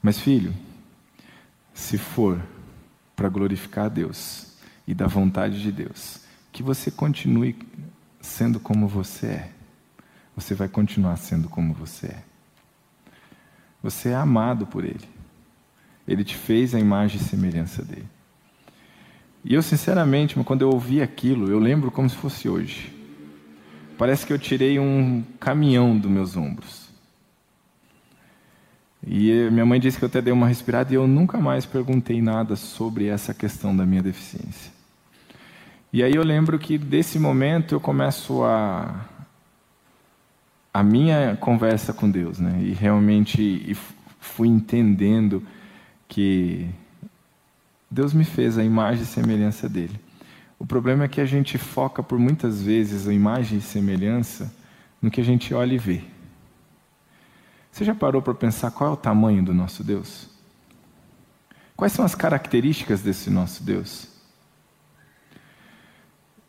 Mas, 0.03 0.19
filho, 0.19 0.53
se 1.73 1.97
for 1.97 2.41
para 3.15 3.29
glorificar 3.29 3.85
a 3.85 3.89
Deus 3.89 4.57
e 4.85 4.93
da 4.93 5.07
vontade 5.07 5.61
de 5.61 5.71
Deus, 5.71 6.25
que 6.51 6.61
você 6.61 6.91
continue 6.91 7.57
sendo 8.19 8.59
como 8.59 8.85
você 8.85 9.27
é. 9.27 9.51
Você 10.35 10.53
vai 10.53 10.67
continuar 10.67 11.15
sendo 11.15 11.47
como 11.47 11.73
você 11.73 12.07
é. 12.07 12.23
Você 13.81 14.09
é 14.09 14.15
amado 14.15 14.67
por 14.67 14.83
Ele. 14.83 15.16
Ele 16.07 16.23
te 16.23 16.35
fez 16.35 16.73
a 16.73 16.79
imagem 16.79 17.17
e 17.17 17.23
semelhança 17.23 17.83
dele. 17.83 18.07
E 19.43 19.53
eu, 19.53 19.61
sinceramente, 19.61 20.35
quando 20.43 20.61
eu 20.61 20.69
ouvi 20.69 21.01
aquilo, 21.01 21.49
eu 21.49 21.59
lembro 21.59 21.91
como 21.91 22.09
se 22.09 22.15
fosse 22.15 22.49
hoje. 22.49 22.93
Parece 23.97 24.25
que 24.25 24.31
eu 24.31 24.37
tirei 24.39 24.79
um 24.79 25.23
caminhão 25.39 25.97
dos 25.97 26.09
meus 26.09 26.37
ombros. 26.37 26.87
E 29.05 29.49
minha 29.51 29.65
mãe 29.65 29.79
disse 29.79 29.97
que 29.97 30.03
eu 30.03 30.07
até 30.07 30.21
dei 30.21 30.33
uma 30.33 30.47
respirada 30.47 30.91
e 30.91 30.95
eu 30.95 31.07
nunca 31.07 31.37
mais 31.37 31.65
perguntei 31.65 32.21
nada 32.21 32.55
sobre 32.55 33.07
essa 33.07 33.33
questão 33.33 33.75
da 33.75 33.85
minha 33.85 34.03
deficiência. 34.03 34.71
E 35.93 36.03
aí 36.03 36.13
eu 36.13 36.23
lembro 36.23 36.59
que 36.59 36.77
desse 36.77 37.17
momento 37.17 37.73
eu 37.73 37.79
começo 37.79 38.43
a 38.43 39.05
a 40.73 40.83
minha 40.83 41.35
conversa 41.39 41.91
com 41.91 42.07
Deus, 42.07 42.37
né? 42.37 42.59
E 42.61 42.71
realmente 42.71 43.75
fui 44.19 44.47
entendendo 44.47 45.41
que 46.07 46.69
Deus 47.89 48.13
me 48.13 48.23
fez 48.23 48.57
a 48.57 48.63
imagem 48.63 49.03
e 49.03 49.07
semelhança 49.07 49.67
dele. 49.67 49.99
O 50.59 50.65
problema 50.65 51.03
é 51.03 51.07
que 51.07 51.21
a 51.21 51.25
gente 51.25 51.57
foca 51.57 52.01
por 52.01 52.17
muitas 52.17 52.61
vezes 52.61 53.07
a 53.07 53.13
imagem 53.13 53.59
e 53.59 53.61
semelhança 53.61 54.53
no 55.01 55.11
que 55.11 55.21
a 55.21 55.23
gente 55.23 55.53
olha 55.53 55.73
e 55.73 55.77
vê. 55.77 56.03
Você 57.71 57.85
já 57.85 57.93
parou 57.93 58.21
para 58.21 58.33
pensar 58.33 58.71
qual 58.71 58.89
é 58.89 58.93
o 58.93 58.97
tamanho 58.97 59.43
do 59.43 59.53
nosso 59.53 59.83
Deus? 59.83 60.29
Quais 61.75 61.93
são 61.93 62.03
as 62.03 62.15
características 62.15 63.01
desse 63.01 63.29
nosso 63.29 63.63
Deus? 63.63 64.07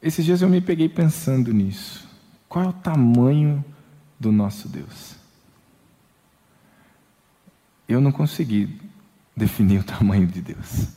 Esses 0.00 0.24
dias 0.24 0.40
eu 0.40 0.48
me 0.48 0.60
peguei 0.60 0.88
pensando 0.88 1.52
nisso. 1.52 2.08
Qual 2.48 2.64
é 2.64 2.68
o 2.68 2.72
tamanho 2.72 3.62
do 4.18 4.32
nosso 4.32 4.68
Deus? 4.68 5.16
Eu 7.86 8.00
não 8.00 8.10
consegui 8.10 8.80
definir 9.38 9.80
o 9.80 9.84
tamanho 9.84 10.26
de 10.26 10.42
Deus. 10.42 10.88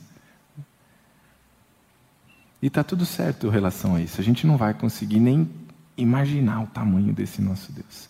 E 2.60 2.66
está 2.66 2.84
tudo 2.84 3.06
certo 3.06 3.46
em 3.46 3.50
relação 3.50 3.96
a 3.96 4.00
isso. 4.00 4.20
A 4.20 4.24
gente 4.24 4.46
não 4.46 4.56
vai 4.56 4.74
conseguir 4.74 5.18
nem 5.18 5.50
imaginar 5.96 6.62
o 6.62 6.66
tamanho 6.66 7.12
desse 7.12 7.40
nosso 7.40 7.72
Deus. 7.72 8.08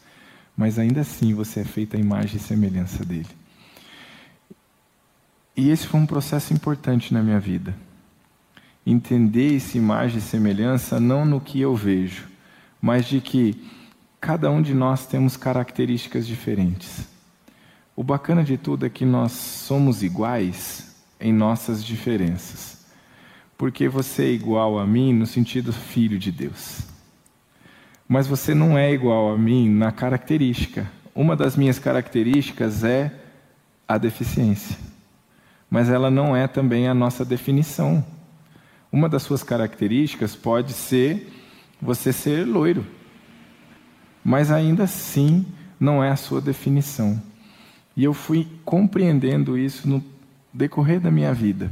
Mas 0.57 0.79
ainda 0.79 1.01
assim 1.01 1.33
você 1.33 1.61
é 1.61 1.65
feita 1.65 1.97
a 1.97 2.01
imagem 2.01 2.37
e 2.37 2.41
semelhança 2.41 3.05
dele. 3.05 3.29
E 5.57 5.71
esse 5.71 5.87
foi 5.87 6.01
um 6.01 6.07
processo 6.07 6.53
importante 6.53 7.15
na 7.15 7.23
minha 7.23 7.41
vida. 7.41 7.75
Entender 8.85 9.57
essa 9.57 9.79
imagem 9.79 10.19
e 10.19 10.23
semelhança 10.23 10.99
não 10.99 11.25
no 11.25 11.41
que 11.41 11.61
eu 11.61 11.75
vejo, 11.77 12.29
mas 12.81 13.07
de 13.07 13.21
que 13.21 13.71
cada 14.21 14.51
um 14.51 14.61
de 14.61 14.75
nós 14.75 15.07
temos 15.07 15.37
características 15.37 16.27
diferentes. 16.27 17.12
O 18.03 18.05
bacana 18.05 18.43
de 18.43 18.57
tudo 18.59 18.85
é 18.85 18.91
que 18.91 19.05
nós 19.05 19.31
somos 19.31 20.03
iguais 20.03 20.93
em 21.21 21.33
nossas 21.33 21.85
diferenças. 21.85 22.85
Porque 23.57 23.89
você 23.89 24.25
é 24.25 24.31
igual 24.33 24.77
a 24.77 24.85
mim 24.85 25.15
no 25.15 25.25
sentido 25.25 25.73
filho 25.73 26.19
de 26.19 26.33
Deus. 26.33 26.81
Mas 28.09 28.27
você 28.27 28.57
não 28.57 28.77
é 28.77 28.93
igual 28.93 29.33
a 29.33 29.39
mim 29.39 29.71
na 29.71 29.93
característica. 29.93 30.91
Uma 31.15 31.37
das 31.37 31.57
minhas 31.57 31.79
características 31.79 32.83
é 32.83 33.15
a 33.87 33.97
deficiência. 33.99 34.77
Mas 35.71 35.89
ela 35.89 36.11
não 36.11 36.35
é 36.35 36.49
também 36.49 36.89
a 36.89 36.95
nossa 36.95 37.25
definição. 37.25 38.05
Uma 38.91 39.09
das 39.09 39.23
suas 39.23 39.45
características 39.45 40.35
pode 40.35 40.73
ser 40.73 41.33
você 41.81 42.13
ser 42.13 42.45
loiro. 42.49 42.85
Mas 44.25 44.51
ainda 44.51 44.83
assim 44.83 45.47
não 45.79 46.03
é 46.03 46.11
a 46.11 46.17
sua 46.17 46.41
definição. 46.41 47.31
E 47.97 48.05
eu 48.05 48.15
fui 48.15 48.49
compreendendo 48.65 49.57
isso 49.59 49.89
no 49.89 50.03
decorrer 50.53 51.01
da 51.01 51.11
minha 51.11 51.33
vida. 51.33 51.71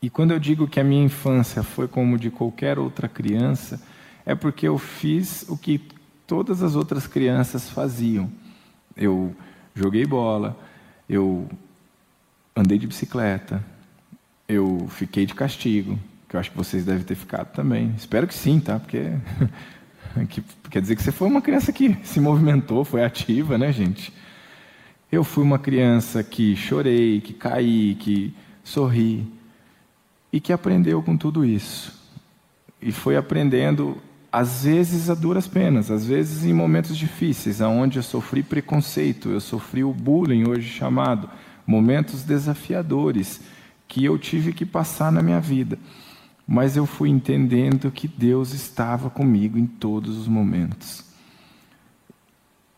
E 0.00 0.10
quando 0.10 0.32
eu 0.32 0.38
digo 0.38 0.68
que 0.68 0.78
a 0.78 0.84
minha 0.84 1.04
infância 1.04 1.62
foi 1.62 1.88
como 1.88 2.18
de 2.18 2.30
qualquer 2.30 2.78
outra 2.78 3.08
criança, 3.08 3.80
é 4.26 4.34
porque 4.34 4.68
eu 4.68 4.78
fiz 4.78 5.44
o 5.48 5.56
que 5.56 5.80
todas 6.26 6.62
as 6.62 6.74
outras 6.74 7.06
crianças 7.06 7.68
faziam. 7.70 8.30
Eu 8.96 9.34
joguei 9.74 10.04
bola, 10.06 10.58
eu 11.08 11.48
andei 12.54 12.78
de 12.78 12.86
bicicleta, 12.86 13.64
eu 14.48 14.86
fiquei 14.90 15.26
de 15.26 15.34
castigo, 15.34 15.98
que 16.28 16.36
eu 16.36 16.40
acho 16.40 16.50
que 16.50 16.56
vocês 16.56 16.84
devem 16.84 17.02
ter 17.02 17.14
ficado 17.14 17.52
também. 17.52 17.94
Espero 17.96 18.26
que 18.26 18.34
sim, 18.34 18.60
tá? 18.60 18.78
Porque 18.78 19.10
quer 20.70 20.80
dizer 20.80 20.96
que 20.96 21.02
você 21.02 21.12
foi 21.12 21.28
uma 21.28 21.42
criança 21.42 21.72
que 21.72 21.96
se 22.04 22.20
movimentou, 22.20 22.84
foi 22.84 23.04
ativa, 23.04 23.58
né, 23.58 23.72
gente? 23.72 24.12
Eu 25.14 25.22
fui 25.22 25.44
uma 25.44 25.60
criança 25.60 26.24
que 26.24 26.56
chorei, 26.56 27.20
que 27.20 27.32
caí, 27.32 27.94
que 28.00 28.34
sorri 28.64 29.24
e 30.32 30.40
que 30.40 30.52
aprendeu 30.52 31.00
com 31.04 31.16
tudo 31.16 31.44
isso. 31.44 31.92
E 32.82 32.90
foi 32.90 33.16
aprendendo, 33.16 33.96
às 34.32 34.64
vezes 34.64 35.08
a 35.08 35.14
duras 35.14 35.46
penas, 35.46 35.88
às 35.88 36.04
vezes 36.04 36.44
em 36.44 36.52
momentos 36.52 36.96
difíceis, 36.96 37.62
aonde 37.62 37.96
eu 37.96 38.02
sofri 38.02 38.42
preconceito, 38.42 39.30
eu 39.30 39.38
sofri 39.38 39.84
o 39.84 39.92
bullying, 39.92 40.48
hoje 40.48 40.68
chamado, 40.68 41.30
momentos 41.64 42.24
desafiadores 42.24 43.40
que 43.86 44.04
eu 44.04 44.18
tive 44.18 44.52
que 44.52 44.66
passar 44.66 45.12
na 45.12 45.22
minha 45.22 45.40
vida. 45.40 45.78
Mas 46.44 46.76
eu 46.76 46.86
fui 46.86 47.08
entendendo 47.08 47.88
que 47.92 48.08
Deus 48.08 48.52
estava 48.52 49.08
comigo 49.08 49.56
em 49.56 49.66
todos 49.66 50.18
os 50.18 50.26
momentos 50.26 51.03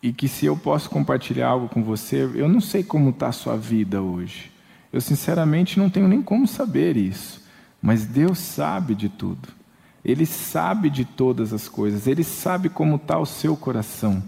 e 0.02 0.12
que 0.12 0.28
se 0.28 0.46
eu 0.46 0.56
posso 0.56 0.90
compartilhar 0.90 1.48
algo 1.48 1.68
com 1.68 1.82
você, 1.82 2.22
eu 2.34 2.48
não 2.48 2.60
sei 2.60 2.82
como 2.82 3.10
está 3.10 3.28
a 3.28 3.32
sua 3.32 3.56
vida 3.56 4.02
hoje. 4.02 4.52
Eu 4.92 5.00
sinceramente 5.00 5.78
não 5.78 5.90
tenho 5.90 6.08
nem 6.08 6.22
como 6.22 6.46
saber 6.46 6.96
isso, 6.96 7.44
mas 7.80 8.06
Deus 8.06 8.38
sabe 8.38 8.94
de 8.94 9.08
tudo. 9.08 9.48
Ele 10.04 10.24
sabe 10.24 10.88
de 10.88 11.04
todas 11.04 11.52
as 11.52 11.68
coisas, 11.68 12.06
ele 12.06 12.22
sabe 12.22 12.68
como 12.68 12.96
está 12.96 13.18
o 13.18 13.26
seu 13.26 13.56
coração. 13.56 14.22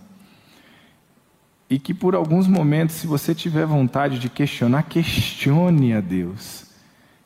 E 1.70 1.78
que 1.78 1.92
por 1.92 2.14
alguns 2.14 2.46
momentos, 2.48 2.96
se 2.96 3.06
você 3.06 3.34
tiver 3.34 3.66
vontade 3.66 4.18
de 4.18 4.28
questionar, 4.28 4.84
questione 4.84 5.92
a 5.92 6.00
Deus. 6.00 6.64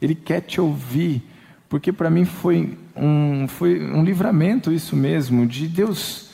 Ele 0.01 0.15
quer 0.17 0.41
te 0.41 0.61
ouvir, 0.61 1.23
porque 1.69 1.93
para 1.93 2.11
mim 2.11 2.25
foi 2.25 2.77
um, 2.95 3.47
foi 3.47 3.81
um 3.81 4.05
livramento 4.05 4.73
isso 4.73 4.97
mesmo, 4.97 5.47
de 5.47 5.69
Deus 5.69 6.32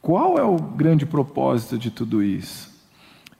qual 0.00 0.38
é 0.38 0.42
o 0.42 0.56
grande 0.56 1.04
propósito 1.04 1.78
de 1.78 1.90
tudo 1.90 2.22
isso? 2.22 2.70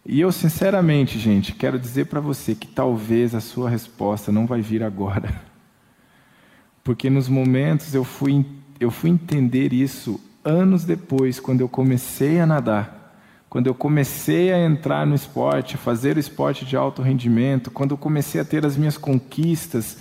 E 0.05 0.21
eu, 0.21 0.33
sinceramente, 0.33 1.19
gente, 1.19 1.55
quero 1.55 1.79
dizer 1.79 2.07
para 2.07 2.21
você 2.21 2.55
que 2.55 2.67
talvez 2.67 3.35
a 3.35 3.41
sua 3.41 3.69
resposta 3.69 4.33
não 4.33 4.47
vai 4.47 4.61
vir 4.61 4.83
agora. 4.83 5.33
Porque 6.83 7.11
nos 7.11 7.29
momentos 7.29 7.95
eu 7.95 8.05
fui, 8.05 8.45
eu 8.79 8.91
fui 8.91 9.11
entender 9.11 9.73
isso 9.73 10.21
anos 10.45 10.85
depois, 10.85 11.39
quando 11.39 11.61
eu 11.61 11.69
comecei 11.69 12.41
a 12.41 12.47
nadar. 12.47 13.15
Quando 13.49 13.67
eu 13.67 13.75
comecei 13.75 14.53
a 14.53 14.65
entrar 14.65 15.07
no 15.07 15.15
esporte, 15.15 15.77
fazer 15.77 16.17
o 16.17 16.21
esporte 16.21 16.65
de 16.65 16.77
alto 16.77 17.03
rendimento, 17.03 17.71
quando 17.71 17.91
eu 17.91 17.99
comecei 17.99 18.41
a 18.41 18.45
ter 18.45 18.65
as 18.65 18.77
minhas 18.77 18.97
conquistas, 18.97 19.99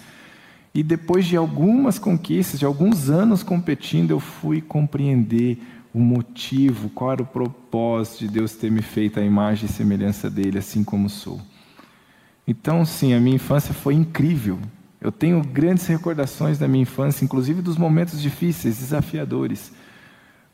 e 0.73 0.83
depois 0.83 1.25
de 1.25 1.35
algumas 1.35 1.97
conquistas, 1.97 2.59
de 2.59 2.65
alguns 2.65 3.09
anos 3.09 3.41
competindo, 3.41 4.11
eu 4.11 4.19
fui 4.19 4.61
compreender 4.61 5.57
o 5.93 5.99
motivo, 5.99 6.89
qual 6.89 7.11
era 7.11 7.23
o 7.23 7.25
propósito 7.25 8.19
de 8.19 8.27
Deus 8.27 8.53
ter 8.53 8.71
me 8.71 8.81
feito 8.81 9.19
a 9.19 9.23
imagem 9.23 9.65
e 9.65 9.71
semelhança 9.71 10.29
dele, 10.29 10.59
assim 10.59 10.83
como 10.83 11.09
sou. 11.09 11.41
Então, 12.47 12.85
sim, 12.85 13.13
a 13.13 13.19
minha 13.19 13.35
infância 13.35 13.73
foi 13.73 13.93
incrível. 13.93 14.59
Eu 15.01 15.11
tenho 15.11 15.41
grandes 15.41 15.87
recordações 15.87 16.57
da 16.57 16.67
minha 16.67 16.83
infância, 16.83 17.23
inclusive 17.23 17.61
dos 17.61 17.77
momentos 17.77 18.21
difíceis, 18.21 18.79
desafiadores. 18.79 19.71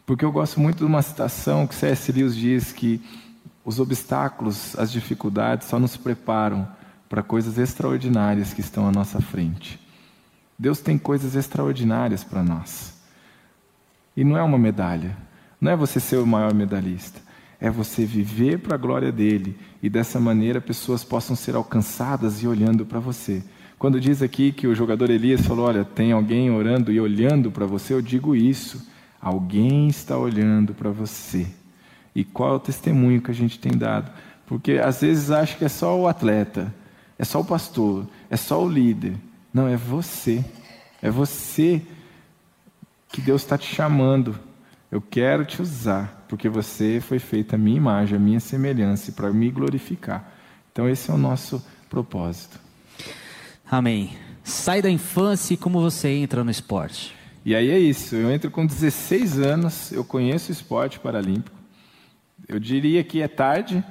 Porque 0.05 0.23
eu 0.23 0.31
gosto 0.31 0.59
muito 0.59 0.77
de 0.77 0.85
uma 0.85 1.01
citação 1.01 1.65
que 1.65 1.73
C.S. 1.73 2.11
Lewis 2.11 2.35
diz 2.35 2.71
que 2.71 3.01
os 3.63 3.79
obstáculos, 3.79 4.77
as 4.77 4.91
dificuldades 4.91 5.67
só 5.67 5.79
nos 5.79 5.97
preparam 5.97 6.67
para 7.09 7.23
coisas 7.23 7.57
extraordinárias 7.57 8.53
que 8.53 8.61
estão 8.61 8.87
à 8.87 8.91
nossa 8.91 9.19
frente. 9.19 9.79
Deus 10.57 10.79
tem 10.79 10.97
coisas 10.97 11.35
extraordinárias 11.35 12.23
para 12.23 12.43
nós. 12.43 12.94
E 14.15 14.23
não 14.23 14.37
é 14.37 14.43
uma 14.43 14.57
medalha, 14.57 15.17
não 15.59 15.71
é 15.71 15.75
você 15.75 15.99
ser 15.99 16.17
o 16.17 16.25
maior 16.25 16.53
medalhista, 16.53 17.19
é 17.59 17.69
você 17.69 18.05
viver 18.05 18.59
para 18.59 18.75
a 18.75 18.77
glória 18.77 19.11
dele 19.11 19.57
e 19.81 19.89
dessa 19.89 20.19
maneira 20.19 20.61
pessoas 20.61 21.03
possam 21.03 21.35
ser 21.35 21.55
alcançadas 21.55 22.41
e 22.41 22.47
olhando 22.47 22.85
para 22.85 22.99
você. 22.99 23.43
Quando 23.77 23.99
diz 23.99 24.21
aqui 24.21 24.51
que 24.51 24.67
o 24.67 24.75
jogador 24.75 25.09
Elias 25.09 25.45
falou: 25.45 25.65
Olha, 25.67 25.83
tem 25.83 26.11
alguém 26.11 26.49
orando 26.49 26.91
e 26.91 26.99
olhando 26.99 27.51
para 27.51 27.65
você, 27.65 27.93
eu 27.93 28.01
digo 28.01 28.35
isso. 28.35 28.87
Alguém 29.21 29.87
está 29.87 30.17
olhando 30.17 30.73
para 30.73 30.91
você. 30.91 31.47
E 32.15 32.23
qual 32.23 32.53
é 32.53 32.55
o 32.55 32.59
testemunho 32.59 33.21
que 33.21 33.31
a 33.31 33.33
gente 33.33 33.59
tem 33.59 33.75
dado? 33.77 34.11
Porque 34.45 34.73
às 34.73 35.01
vezes 35.01 35.31
acha 35.31 35.57
que 35.57 35.65
é 35.65 35.69
só 35.69 35.99
o 35.99 36.07
atleta, 36.07 36.73
é 37.17 37.25
só 37.25 37.41
o 37.41 37.45
pastor, 37.45 38.07
é 38.29 38.37
só 38.37 38.63
o 38.63 38.69
líder. 38.69 39.15
Não, 39.53 39.67
é 39.67 39.75
você. 39.75 40.43
É 41.01 41.09
você 41.09 41.81
que 43.15 43.21
Deus 43.21 43.43
está 43.43 43.57
te 43.57 43.73
chamando. 43.73 44.37
Eu 44.91 44.99
quero 44.99 45.45
te 45.45 45.61
usar, 45.61 46.25
porque 46.27 46.49
você 46.49 46.99
foi 46.99 47.17
feita 47.17 47.55
a 47.55 47.57
minha 47.57 47.77
imagem, 47.77 48.17
a 48.17 48.19
minha 48.19 48.41
semelhança, 48.41 49.13
para 49.13 49.31
me 49.31 49.49
glorificar. 49.49 50.33
Então, 50.69 50.89
esse 50.89 51.09
é 51.09 51.13
o 51.13 51.17
nosso 51.17 51.65
propósito. 51.89 52.59
Amém. 53.71 54.17
Sai 54.43 54.81
da 54.81 54.89
infância 54.89 55.53
e 55.53 55.57
como 55.57 55.79
você 55.79 56.09
entra 56.09 56.43
no 56.43 56.51
esporte? 56.51 57.15
E 57.45 57.55
aí 57.55 57.71
é 57.71 57.79
isso. 57.79 58.15
Eu 58.15 58.29
entro 58.29 58.51
com 58.51 58.65
16 58.65 59.39
anos, 59.39 59.93
eu 59.93 60.03
conheço 60.03 60.51
o 60.51 60.53
esporte 60.53 60.99
paralímpico. 60.99 61.55
Eu 62.49 62.59
diria 62.59 63.01
que 63.01 63.21
é 63.21 63.29
tarde 63.29 63.81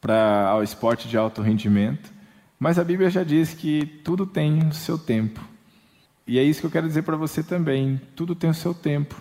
para 0.00 0.56
o 0.56 0.62
esporte 0.62 1.08
de 1.08 1.16
alto 1.16 1.42
rendimento, 1.42 2.12
mas 2.60 2.78
a 2.78 2.84
Bíblia 2.84 3.10
já 3.10 3.24
diz 3.24 3.54
que 3.54 3.84
tudo 4.04 4.24
tem 4.24 4.60
o 4.68 4.72
seu 4.72 4.96
tempo. 4.96 5.55
E 6.26 6.38
é 6.38 6.42
isso 6.42 6.60
que 6.60 6.66
eu 6.66 6.70
quero 6.70 6.88
dizer 6.88 7.02
para 7.02 7.16
você 7.16 7.42
também. 7.42 8.00
Tudo 8.16 8.34
tem 8.34 8.50
o 8.50 8.54
seu 8.54 8.74
tempo. 8.74 9.20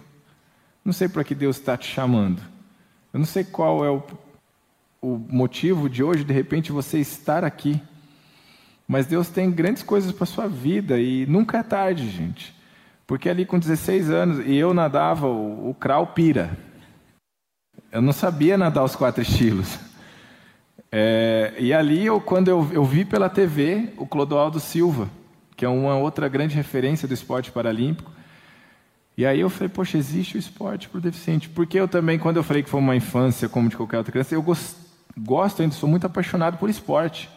Não 0.84 0.92
sei 0.92 1.08
para 1.08 1.24
que 1.24 1.36
Deus 1.36 1.58
está 1.58 1.78
te 1.78 1.88
chamando. 1.88 2.42
Eu 3.14 3.20
não 3.20 3.26
sei 3.26 3.44
qual 3.44 3.86
é 3.86 3.90
o, 3.90 4.04
o 5.02 5.18
motivo 5.18 5.90
de 5.90 6.04
hoje, 6.04 6.24
de 6.24 6.34
repente, 6.34 6.72
você 6.72 7.00
estar 7.00 7.44
aqui. 7.44 7.82
Mas 8.88 9.06
Deus 9.06 9.30
tem 9.30 9.52
grandes 9.52 9.84
coisas 9.84 10.12
para 10.12 10.26
sua 10.26 10.48
vida 10.48 11.00
e 11.00 11.26
nunca 11.26 11.60
é 11.60 11.64
tarde, 11.64 12.10
gente. 12.10 12.56
Porque 13.08 13.30
ali 13.30 13.46
com 13.46 13.60
16 13.60 14.10
anos, 14.10 14.46
e 14.46 14.56
eu 14.56 14.74
nadava 14.74 15.28
o, 15.28 15.70
o 15.70 15.74
crawl 15.74 16.08
pira. 16.08 16.58
Eu 17.92 18.02
não 18.02 18.12
sabia 18.12 18.58
nadar 18.58 18.84
os 18.84 18.96
quatro 18.96 19.22
estilos. 19.22 19.80
É, 20.92 21.54
e 21.58 21.74
ali, 21.74 22.06
eu, 22.06 22.20
quando 22.22 22.48
eu, 22.48 22.68
eu 22.72 22.84
vi 22.84 23.06
pela 23.06 23.30
TV 23.30 23.94
o 23.98 24.08
Clodoaldo 24.08 24.60
Silva, 24.60 25.10
que 25.56 25.64
é 25.64 25.70
uma 25.70 25.96
outra 25.96 26.28
grande 26.28 26.56
referência 26.56 27.08
do 27.08 27.14
esporte 27.14 27.52
paralímpico. 27.52 28.12
E 29.18 29.26
aí 29.26 29.40
eu 29.40 29.50
falei, 29.50 29.70
poxa, 29.70 29.98
existe 29.98 30.36
o 30.36 30.40
esporte 30.40 30.90
para 30.90 30.98
o 30.98 31.02
deficiente. 31.02 31.48
Porque 31.48 31.80
eu 31.80 31.88
também, 31.88 32.20
quando 32.20 32.38
eu 32.38 32.44
falei 32.44 32.62
que 32.62 32.70
foi 32.70 32.80
uma 32.80 32.96
infância 32.96 33.48
como 33.48 33.70
de 33.70 33.78
qualquer 33.78 33.98
outra 33.98 34.12
criança, 34.12 34.36
eu 34.36 34.42
gost, 34.42 34.76
gosto 35.18 35.62
ainda, 35.62 35.74
sou 35.74 35.88
muito 35.88 36.06
apaixonado 36.06 36.58
por 36.58 36.70
esporte. 36.70 37.30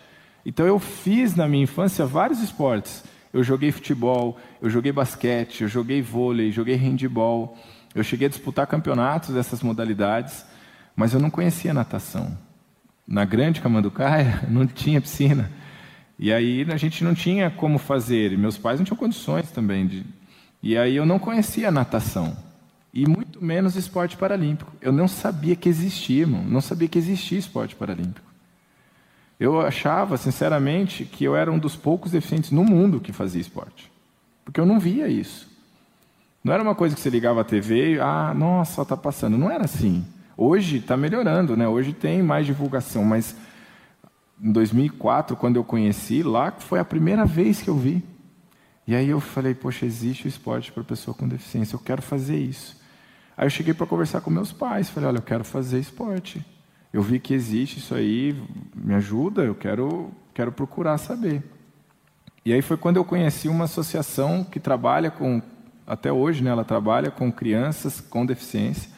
Então 0.44 0.66
eu 0.66 0.78
fiz 0.78 1.36
na 1.36 1.46
minha 1.46 1.62
infância 1.62 2.04
vários 2.04 2.40
esportes. 2.40 3.04
Eu 3.32 3.44
joguei 3.44 3.70
futebol, 3.70 4.38
eu 4.60 4.68
joguei 4.68 4.90
basquete, 4.90 5.62
eu 5.62 5.68
joguei 5.68 6.02
vôlei, 6.02 6.50
joguei 6.50 6.74
handball. 6.74 7.56
Eu 7.94 8.02
cheguei 8.02 8.26
a 8.26 8.30
disputar 8.30 8.66
campeonatos 8.66 9.34
dessas 9.34 9.62
modalidades, 9.62 10.44
mas 10.96 11.14
eu 11.14 11.20
não 11.20 11.30
conhecia 11.30 11.72
natação. 11.72 12.36
Na 13.06 13.24
grande 13.24 13.60
Camanducaia 13.60 14.42
não 14.50 14.66
tinha 14.66 15.00
piscina. 15.00 15.50
E 16.18 16.32
aí 16.32 16.66
a 16.70 16.76
gente 16.76 17.04
não 17.04 17.14
tinha 17.14 17.50
como 17.50 17.78
fazer, 17.78 18.36
meus 18.36 18.58
pais 18.58 18.80
não 18.80 18.84
tinham 18.84 18.96
condições 18.96 19.50
também 19.50 19.86
de. 19.86 20.04
E 20.62 20.76
aí 20.76 20.96
eu 20.96 21.06
não 21.06 21.18
conhecia 21.18 21.70
natação 21.70 22.36
e 22.92 23.06
muito 23.06 23.42
menos 23.44 23.76
esporte 23.76 24.16
paralímpico. 24.16 24.72
Eu 24.80 24.90
não 24.90 25.06
sabia 25.06 25.54
que 25.54 25.68
existia, 25.68 26.22
irmão, 26.22 26.42
não 26.42 26.60
sabia 26.60 26.88
que 26.88 26.98
existia 26.98 27.38
esporte 27.38 27.76
paralímpico. 27.76 28.26
Eu 29.38 29.60
achava, 29.60 30.16
sinceramente, 30.16 31.04
que 31.04 31.22
eu 31.22 31.36
era 31.36 31.52
um 31.52 31.58
dos 31.58 31.76
poucos 31.76 32.10
deficientes 32.10 32.50
no 32.50 32.64
mundo 32.64 32.98
que 32.98 33.12
fazia 33.12 33.40
esporte, 33.40 33.90
porque 34.44 34.58
eu 34.58 34.66
não 34.66 34.80
via 34.80 35.06
isso. 35.06 35.48
Não 36.42 36.52
era 36.52 36.62
uma 36.62 36.74
coisa 36.74 36.94
que 36.94 37.00
você 37.00 37.10
ligava 37.10 37.40
a 37.40 37.44
TV 37.44 37.94
e, 37.94 38.00
ah, 38.00 38.32
nossa, 38.34 38.82
está 38.82 38.96
passando. 38.96 39.38
Não 39.38 39.50
era 39.50 39.64
assim. 39.64 40.04
Hoje 40.36 40.78
está 40.78 40.96
melhorando, 40.96 41.56
né? 41.56 41.68
Hoje 41.68 41.92
tem 41.92 42.22
mais 42.22 42.46
divulgação, 42.46 43.04
mas 43.04 43.36
em 44.40 44.52
2004, 44.52 45.36
quando 45.36 45.56
eu 45.56 45.64
conheci, 45.64 46.22
lá 46.22 46.52
foi 46.52 46.78
a 46.78 46.84
primeira 46.84 47.24
vez 47.24 47.60
que 47.60 47.68
eu 47.68 47.76
vi. 47.76 48.04
E 48.86 48.94
aí 48.94 49.08
eu 49.08 49.20
falei, 49.20 49.54
poxa, 49.54 49.84
existe 49.84 50.26
o 50.26 50.28
esporte 50.28 50.72
para 50.72 50.82
pessoa 50.82 51.14
com 51.14 51.28
deficiência, 51.28 51.76
eu 51.76 51.80
quero 51.80 52.00
fazer 52.00 52.38
isso. 52.38 52.80
Aí 53.36 53.46
eu 53.46 53.50
cheguei 53.50 53.74
para 53.74 53.86
conversar 53.86 54.20
com 54.20 54.30
meus 54.30 54.52
pais, 54.52 54.88
falei, 54.88 55.08
olha, 55.08 55.18
eu 55.18 55.22
quero 55.22 55.44
fazer 55.44 55.78
esporte. 55.78 56.44
Eu 56.92 57.02
vi 57.02 57.20
que 57.20 57.34
existe 57.34 57.78
isso 57.78 57.94
aí, 57.94 58.34
me 58.74 58.94
ajuda, 58.94 59.42
eu 59.42 59.54
quero, 59.54 60.10
quero 60.32 60.50
procurar 60.50 60.96
saber. 60.96 61.42
E 62.44 62.52
aí 62.52 62.62
foi 62.62 62.78
quando 62.78 62.96
eu 62.96 63.04
conheci 63.04 63.46
uma 63.46 63.64
associação 63.64 64.42
que 64.42 64.58
trabalha 64.58 65.10
com, 65.10 65.42
até 65.86 66.10
hoje, 66.10 66.42
né, 66.42 66.50
ela 66.50 66.64
trabalha 66.64 67.10
com 67.10 67.30
crianças 67.30 68.00
com 68.00 68.24
deficiência, 68.24 68.90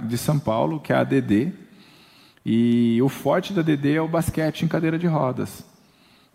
de 0.00 0.18
São 0.18 0.38
Paulo, 0.38 0.78
que 0.78 0.92
é 0.92 0.96
a 0.96 1.00
ADD, 1.00 1.52
e 2.44 3.00
o 3.02 3.08
forte 3.08 3.52
da 3.52 3.62
DD 3.62 3.94
é 3.94 4.00
o 4.00 4.08
basquete 4.08 4.62
em 4.62 4.68
cadeira 4.68 4.98
de 4.98 5.06
rodas. 5.06 5.64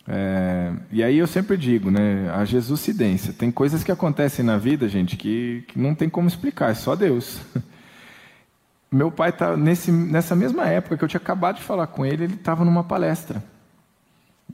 É, 0.07 0.71
e 0.91 1.03
aí 1.03 1.17
eu 1.17 1.25
sempre 1.25 1.57
digo, 1.57 1.89
né, 1.89 2.29
a 2.31 2.45
Jesuscidência. 2.45 3.33
Tem 3.33 3.51
coisas 3.51 3.83
que 3.83 3.91
acontecem 3.91 4.45
na 4.45 4.57
vida, 4.57 4.87
gente, 4.87 5.17
que, 5.17 5.63
que 5.67 5.79
não 5.79 5.95
tem 5.95 6.09
como 6.09 6.27
explicar, 6.27 6.71
é 6.71 6.75
só 6.75 6.95
Deus. 6.95 7.39
Meu 8.91 9.11
pai 9.11 9.31
tá 9.31 9.57
nesse, 9.57 9.91
nessa 9.91 10.35
mesma 10.35 10.67
época 10.67 10.95
que 10.95 11.03
eu 11.03 11.07
tinha 11.07 11.19
acabado 11.19 11.57
de 11.57 11.63
falar 11.63 11.87
com 11.87 12.05
ele, 12.05 12.23
ele 12.23 12.35
estava 12.35 12.63
numa 12.63 12.83
palestra. 12.83 13.43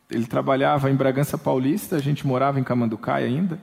Ele 0.10 0.26
trabalhava 0.26 0.90
em 0.90 0.96
Bragança 0.96 1.38
Paulista, 1.38 1.98
a 1.98 2.00
gente 2.00 2.26
morava 2.26 2.60
em 2.60 2.64
Camanducaia 2.64 3.28
ainda, 3.28 3.60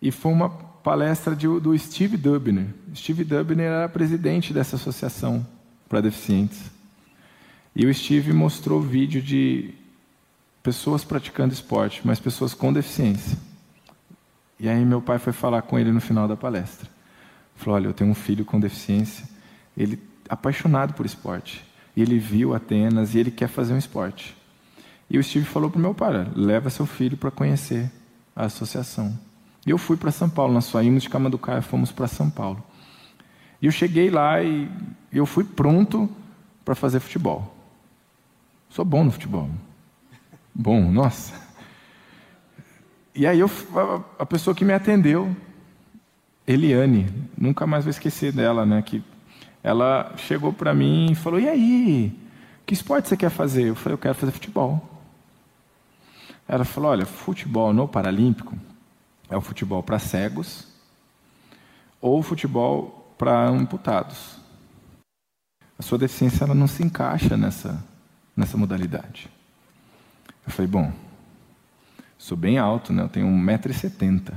e 0.00 0.10
foi 0.10 0.32
uma 0.32 0.48
palestra 0.48 1.36
de, 1.36 1.46
do 1.46 1.76
Steve 1.76 2.16
Dubner. 2.16 2.66
Steve 2.94 3.22
Dubner 3.22 3.66
era 3.66 3.88
presidente 3.88 4.52
dessa 4.52 4.76
associação 4.76 5.46
para 5.88 6.00
deficientes. 6.00 6.73
E 7.76 7.86
o 7.86 7.92
Steve 7.92 8.32
mostrou 8.32 8.80
vídeo 8.80 9.20
de 9.20 9.74
pessoas 10.62 11.04
praticando 11.04 11.52
esporte, 11.52 12.00
mas 12.04 12.20
pessoas 12.20 12.54
com 12.54 12.72
deficiência. 12.72 13.36
E 14.58 14.68
aí 14.68 14.84
meu 14.84 15.02
pai 15.02 15.18
foi 15.18 15.32
falar 15.32 15.62
com 15.62 15.78
ele 15.78 15.90
no 15.90 16.00
final 16.00 16.28
da 16.28 16.36
palestra. 16.36 16.88
Falou: 17.56 17.74
"Olha, 17.74 17.86
eu 17.86 17.92
tenho 17.92 18.10
um 18.10 18.14
filho 18.14 18.44
com 18.44 18.60
deficiência, 18.60 19.28
ele 19.76 20.00
apaixonado 20.28 20.94
por 20.94 21.04
esporte. 21.04 21.64
E 21.96 22.02
ele 22.02 22.18
viu 22.18 22.54
Atenas 22.54 23.14
e 23.14 23.18
ele 23.18 23.30
quer 23.30 23.48
fazer 23.48 23.74
um 23.74 23.78
esporte." 23.78 24.36
E 25.10 25.18
o 25.18 25.22
Steve 25.22 25.44
falou 25.44 25.68
para 25.68 25.78
o 25.78 25.82
meu 25.82 25.94
pai: 25.94 26.26
"Leva 26.34 26.70
seu 26.70 26.86
filho 26.86 27.16
para 27.16 27.30
conhecer 27.30 27.90
a 28.36 28.44
associação." 28.44 29.18
E 29.66 29.70
eu 29.70 29.78
fui 29.78 29.96
para 29.96 30.10
São 30.10 30.28
Paulo, 30.28 30.52
nós 30.52 30.66
saímos 30.66 31.02
de 31.02 31.08
Camanducaia, 31.08 31.62
fomos 31.62 31.90
para 31.90 32.06
São 32.06 32.30
Paulo. 32.30 32.62
E 33.60 33.66
eu 33.66 33.72
cheguei 33.72 34.10
lá 34.10 34.42
e 34.42 34.70
eu 35.12 35.26
fui 35.26 35.42
pronto 35.42 36.08
para 36.64 36.74
fazer 36.74 37.00
futebol. 37.00 37.53
Sou 38.74 38.84
bom 38.84 39.04
no 39.04 39.12
futebol. 39.12 39.48
Bom, 40.52 40.90
nossa. 40.90 41.32
E 43.14 43.24
aí 43.24 43.38
eu, 43.38 43.48
a, 43.72 44.22
a 44.24 44.26
pessoa 44.26 44.52
que 44.52 44.64
me 44.64 44.72
atendeu, 44.72 45.32
Eliane, 46.44 47.06
nunca 47.38 47.68
mais 47.68 47.84
vou 47.84 47.90
esquecer 47.92 48.32
dela, 48.32 48.66
né? 48.66 48.82
Que 48.82 49.00
ela 49.62 50.12
chegou 50.16 50.52
para 50.52 50.74
mim 50.74 51.12
e 51.12 51.14
falou: 51.14 51.38
"E 51.38 51.48
aí, 51.48 52.18
que 52.66 52.74
esporte 52.74 53.08
você 53.08 53.16
quer 53.16 53.30
fazer?" 53.30 53.68
Eu 53.68 53.76
falei: 53.76 53.94
"Eu 53.94 53.98
quero 53.98 54.16
fazer 54.16 54.32
futebol." 54.32 54.82
Ela 56.48 56.64
falou: 56.64 56.90
"Olha, 56.90 57.06
futebol 57.06 57.72
no 57.72 57.86
paralímpico 57.86 58.58
é 59.30 59.36
o 59.36 59.40
futebol 59.40 59.84
para 59.84 60.00
cegos 60.00 60.66
ou 62.00 62.20
futebol 62.24 63.14
para 63.16 63.46
amputados. 63.46 64.36
A 65.78 65.82
sua 65.82 65.96
deficiência 65.96 66.42
ela 66.42 66.56
não 66.56 66.66
se 66.66 66.82
encaixa 66.82 67.36
nessa 67.36 67.93
nessa 68.36 68.56
modalidade. 68.56 69.28
Eu 70.46 70.52
falei, 70.52 70.70
bom, 70.70 70.92
sou 72.18 72.36
bem 72.36 72.58
alto, 72.58 72.92
né? 72.92 73.02
Eu 73.02 73.08
tenho 73.08 73.26
1,70m. 73.26 74.32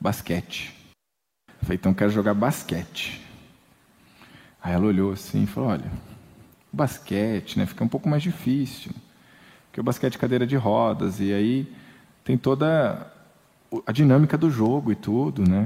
Basquete. 0.00 0.74
Eu 1.48 1.66
falei, 1.66 1.76
então 1.76 1.94
quero 1.94 2.10
jogar 2.10 2.34
basquete. 2.34 3.20
Aí 4.62 4.72
ela 4.72 4.86
olhou 4.86 5.12
assim 5.12 5.42
e 5.44 5.46
falou, 5.46 5.70
olha, 5.70 5.90
basquete, 6.72 7.58
né? 7.58 7.66
Fica 7.66 7.84
um 7.84 7.88
pouco 7.88 8.08
mais 8.08 8.22
difícil. 8.22 8.92
Porque 9.66 9.80
o 9.80 9.84
basquete 9.84 10.16
é 10.16 10.18
cadeira 10.18 10.46
de 10.46 10.56
rodas, 10.56 11.18
e 11.20 11.32
aí 11.32 11.72
tem 12.24 12.36
toda 12.36 13.10
a 13.86 13.92
dinâmica 13.92 14.36
do 14.36 14.50
jogo 14.50 14.92
e 14.92 14.94
tudo, 14.94 15.48
né? 15.48 15.64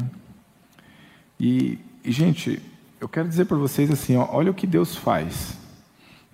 E, 1.38 1.78
e 2.04 2.12
gente, 2.12 2.62
eu 3.00 3.08
quero 3.08 3.28
dizer 3.28 3.46
para 3.46 3.56
vocês 3.56 3.90
assim, 3.90 4.16
ó, 4.16 4.28
olha 4.30 4.50
o 4.50 4.54
que 4.54 4.66
Deus 4.66 4.96
faz. 4.96 5.58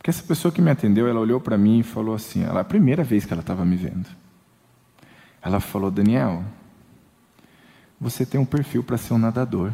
Porque 0.02 0.10
essa 0.10 0.24
pessoa 0.24 0.50
que 0.50 0.60
me 0.60 0.68
atendeu, 0.68 1.06
ela 1.06 1.20
olhou 1.20 1.40
para 1.40 1.56
mim 1.56 1.78
e 1.78 1.82
falou 1.84 2.16
assim, 2.16 2.42
ela, 2.42 2.62
a 2.62 2.64
primeira 2.64 3.04
vez 3.04 3.24
que 3.24 3.32
ela 3.32 3.40
estava 3.40 3.64
me 3.64 3.76
vendo. 3.76 4.08
Ela 5.40 5.60
falou, 5.60 5.92
Daniel, 5.92 6.42
você 8.00 8.26
tem 8.26 8.40
um 8.40 8.44
perfil 8.44 8.82
para 8.82 8.98
ser 8.98 9.14
um 9.14 9.18
nadador. 9.18 9.70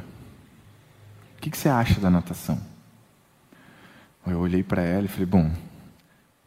O 1.35 1.41
que, 1.41 1.49
que 1.49 1.57
você 1.57 1.71
acha 1.71 1.99
da 1.99 2.11
natação? 2.11 2.61
Eu 4.27 4.39
olhei 4.41 4.63
para 4.63 4.83
ela 4.83 5.07
e 5.07 5.09
falei, 5.09 5.25
bom, 5.25 5.51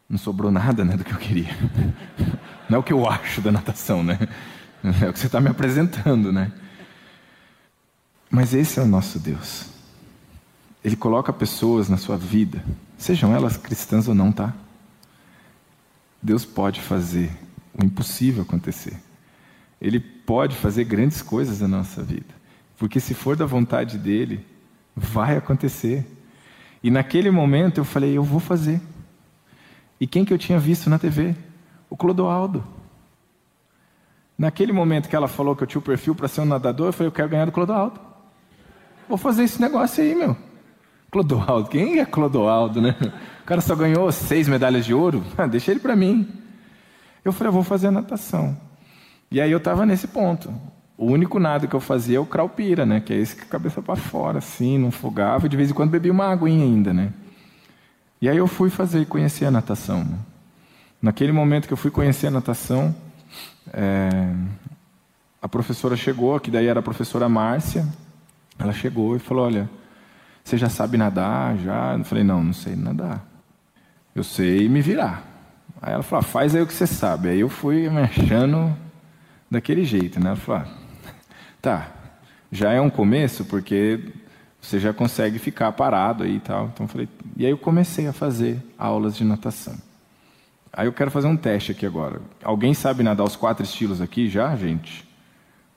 não 0.07 0.19
sobrou 0.19 0.51
nada 0.51 0.85
né, 0.85 0.95
do 0.95 1.03
que 1.03 1.13
eu 1.13 1.17
queria. 1.17 1.49
Não 2.69 2.77
é 2.77 2.79
o 2.79 2.83
que 2.83 2.93
eu 2.93 3.09
acho 3.09 3.41
da 3.41 3.51
natação, 3.51 4.03
né? 4.03 4.19
É 5.01 5.09
o 5.09 5.13
que 5.13 5.19
você 5.19 5.25
está 5.25 5.41
me 5.41 5.49
apresentando, 5.49 6.31
né? 6.31 6.51
Mas 8.29 8.53
esse 8.53 8.79
é 8.79 8.81
o 8.81 8.87
nosso 8.87 9.19
Deus. 9.19 9.80
Ele 10.83 10.95
coloca 10.95 11.31
pessoas 11.31 11.89
na 11.89 11.97
sua 11.97 12.17
vida, 12.17 12.63
sejam 12.97 13.35
elas 13.35 13.57
cristãs 13.57 14.07
ou 14.07 14.15
não, 14.15 14.31
tá? 14.31 14.53
Deus 16.21 16.45
pode 16.45 16.81
fazer 16.81 17.31
o 17.73 17.83
impossível 17.83 18.43
acontecer. 18.43 18.97
Ele 19.79 19.99
pode 19.99 20.55
fazer 20.55 20.83
grandes 20.83 21.21
coisas 21.21 21.61
na 21.61 21.67
nossa 21.67 22.03
vida. 22.03 22.33
Porque 22.77 22.99
se 22.99 23.13
for 23.13 23.35
da 23.35 23.45
vontade 23.45 23.97
dele, 23.97 24.45
vai 24.95 25.37
acontecer. 25.37 26.05
E 26.83 26.91
naquele 26.91 27.31
momento 27.31 27.79
eu 27.79 27.85
falei, 27.85 28.17
eu 28.17 28.23
vou 28.23 28.39
fazer. 28.39 28.81
E 29.99 30.07
quem 30.07 30.25
que 30.25 30.33
eu 30.33 30.37
tinha 30.37 30.59
visto 30.59 30.89
na 30.89 30.97
TV? 30.97 31.35
O 31.89 31.97
Clodoaldo. 31.97 32.63
Naquele 34.37 34.71
momento 34.71 35.07
que 35.07 35.15
ela 35.15 35.27
falou 35.27 35.55
que 35.55 35.61
eu 35.61 35.67
tinha 35.67 35.79
o 35.79 35.83
perfil 35.83 36.15
para 36.15 36.27
ser 36.27 36.41
um 36.41 36.45
nadador, 36.45 36.87
eu 36.87 36.93
falei, 36.93 37.07
eu 37.07 37.11
quero 37.11 37.29
ganhar 37.29 37.45
do 37.45 37.51
Clodoaldo. 37.51 37.99
Vou 39.07 39.17
fazer 39.17 39.43
esse 39.43 39.61
negócio 39.61 40.03
aí, 40.03 40.15
meu. 40.15 40.35
Clodoaldo, 41.11 41.69
quem 41.69 41.99
é 41.99 42.05
Clodoaldo, 42.05 42.81
né? 42.81 42.95
O 43.41 43.45
cara 43.45 43.59
só 43.59 43.75
ganhou 43.75 44.09
seis 44.13 44.47
medalhas 44.47 44.85
de 44.85 44.93
ouro, 44.93 45.21
ah, 45.37 45.45
deixa 45.45 45.71
ele 45.71 45.81
para 45.81 45.93
mim. 45.93 46.25
Eu 47.23 47.33
falei, 47.33 47.49
eu 47.49 47.53
vou 47.53 47.63
fazer 47.63 47.87
a 47.87 47.91
natação. 47.91 48.57
E 49.29 49.41
aí 49.41 49.51
eu 49.51 49.57
estava 49.57 49.85
nesse 49.85 50.07
ponto. 50.07 50.53
O 50.97 51.07
único 51.07 51.37
nado 51.37 51.67
que 51.67 51.75
eu 51.75 51.81
fazia 51.81 52.17
é 52.17 52.19
o 52.19 52.25
craupira, 52.25 52.85
né? 52.85 53.01
Que 53.01 53.11
é 53.11 53.17
esse 53.17 53.35
que 53.35 53.45
cabeça 53.45 53.81
para 53.81 53.97
fora, 53.97 54.37
assim, 54.37 54.77
não 54.77 54.89
fogava, 54.89 55.49
de 55.49 55.57
vez 55.57 55.69
em 55.69 55.73
quando 55.73 55.89
bebia 55.89 56.11
uma 56.13 56.31
aguinha 56.31 56.63
ainda, 56.63 56.93
né? 56.93 57.11
E 58.21 58.29
aí 58.29 58.37
eu 58.37 58.47
fui 58.47 58.69
fazer, 58.69 59.05
conhecer 59.07 59.45
a 59.45 59.51
natação. 59.51 60.07
Naquele 61.01 61.31
momento 61.31 61.67
que 61.67 61.73
eu 61.73 61.77
fui 61.77 61.91
conhecer 61.91 62.27
a 62.27 62.31
natação, 62.31 62.95
é... 63.73 64.09
a 65.41 65.49
professora 65.49 65.97
chegou, 65.97 66.39
que 66.39 66.51
daí 66.51 66.67
era 66.67 66.79
a 66.79 66.83
professora 66.83 67.27
Márcia, 67.27 67.85
ela 68.57 68.71
chegou 68.71 69.15
e 69.15 69.19
falou, 69.19 69.45
olha, 69.45 69.69
você 70.43 70.57
já 70.57 70.69
sabe 70.69 70.97
nadar? 70.97 71.57
Já? 71.57 71.95
Eu 71.97 72.03
falei, 72.03 72.23
não, 72.23 72.43
não 72.43 72.53
sei 72.53 72.75
nadar. 72.75 73.25
Eu 74.13 74.23
sei 74.23 74.67
me 74.67 74.81
virar. 74.81 75.23
Aí 75.81 75.93
ela 75.93 76.03
falou, 76.03 76.19
ah, 76.19 76.23
faz 76.23 76.55
aí 76.55 76.61
o 76.61 76.67
que 76.67 76.73
você 76.73 76.85
sabe. 76.85 77.29
Aí 77.29 77.39
eu 77.39 77.49
fui 77.49 77.89
me 77.89 78.01
achando 78.01 78.75
daquele 79.49 79.83
jeito, 79.83 80.19
né? 80.19 80.27
Ela 80.27 80.35
falou, 80.35 80.61
ah, 80.61 80.81
Tá, 81.61 81.91
já 82.51 82.71
é 82.71 82.81
um 82.81 82.89
começo, 82.89 83.45
porque 83.45 83.99
você 84.59 84.79
já 84.79 84.91
consegue 84.91 85.37
ficar 85.37 85.71
parado 85.73 86.23
aí 86.23 86.37
e 86.37 86.39
tal. 86.39 86.71
Então 86.73 86.87
falei, 86.87 87.07
e 87.37 87.45
aí 87.45 87.51
eu 87.51 87.57
comecei 87.57 88.07
a 88.07 88.13
fazer 88.13 88.59
aulas 88.79 89.15
de 89.15 89.23
natação. 89.23 89.75
Aí 90.73 90.87
eu 90.87 90.93
quero 90.93 91.11
fazer 91.11 91.27
um 91.27 91.37
teste 91.37 91.71
aqui 91.71 91.85
agora. 91.85 92.19
Alguém 92.43 92.73
sabe 92.73 93.03
nadar 93.03 93.23
os 93.23 93.35
quatro 93.35 93.63
estilos 93.63 94.01
aqui 94.01 94.27
já, 94.27 94.55
gente? 94.55 95.07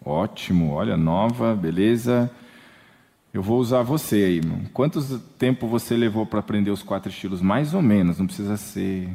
Ótimo, 0.03 0.73
olha, 0.73 0.97
nova, 0.97 1.55
beleza. 1.55 2.31
Eu 3.35 3.43
vou 3.43 3.59
usar 3.59 3.83
você 3.83 4.15
aí, 4.15 4.37
irmão. 4.37 4.61
Quanto 4.73 5.19
tempo 5.19 5.67
você 5.67 5.97
levou 5.97 6.25
para 6.25 6.39
aprender 6.39 6.71
os 6.71 6.85
quatro 6.85 7.11
estilos? 7.11 7.43
Mais 7.43 7.75
ou 7.75 7.83
menos, 7.83 8.17
não 8.17 8.27
precisa 8.27 8.57
ser. 8.57 9.11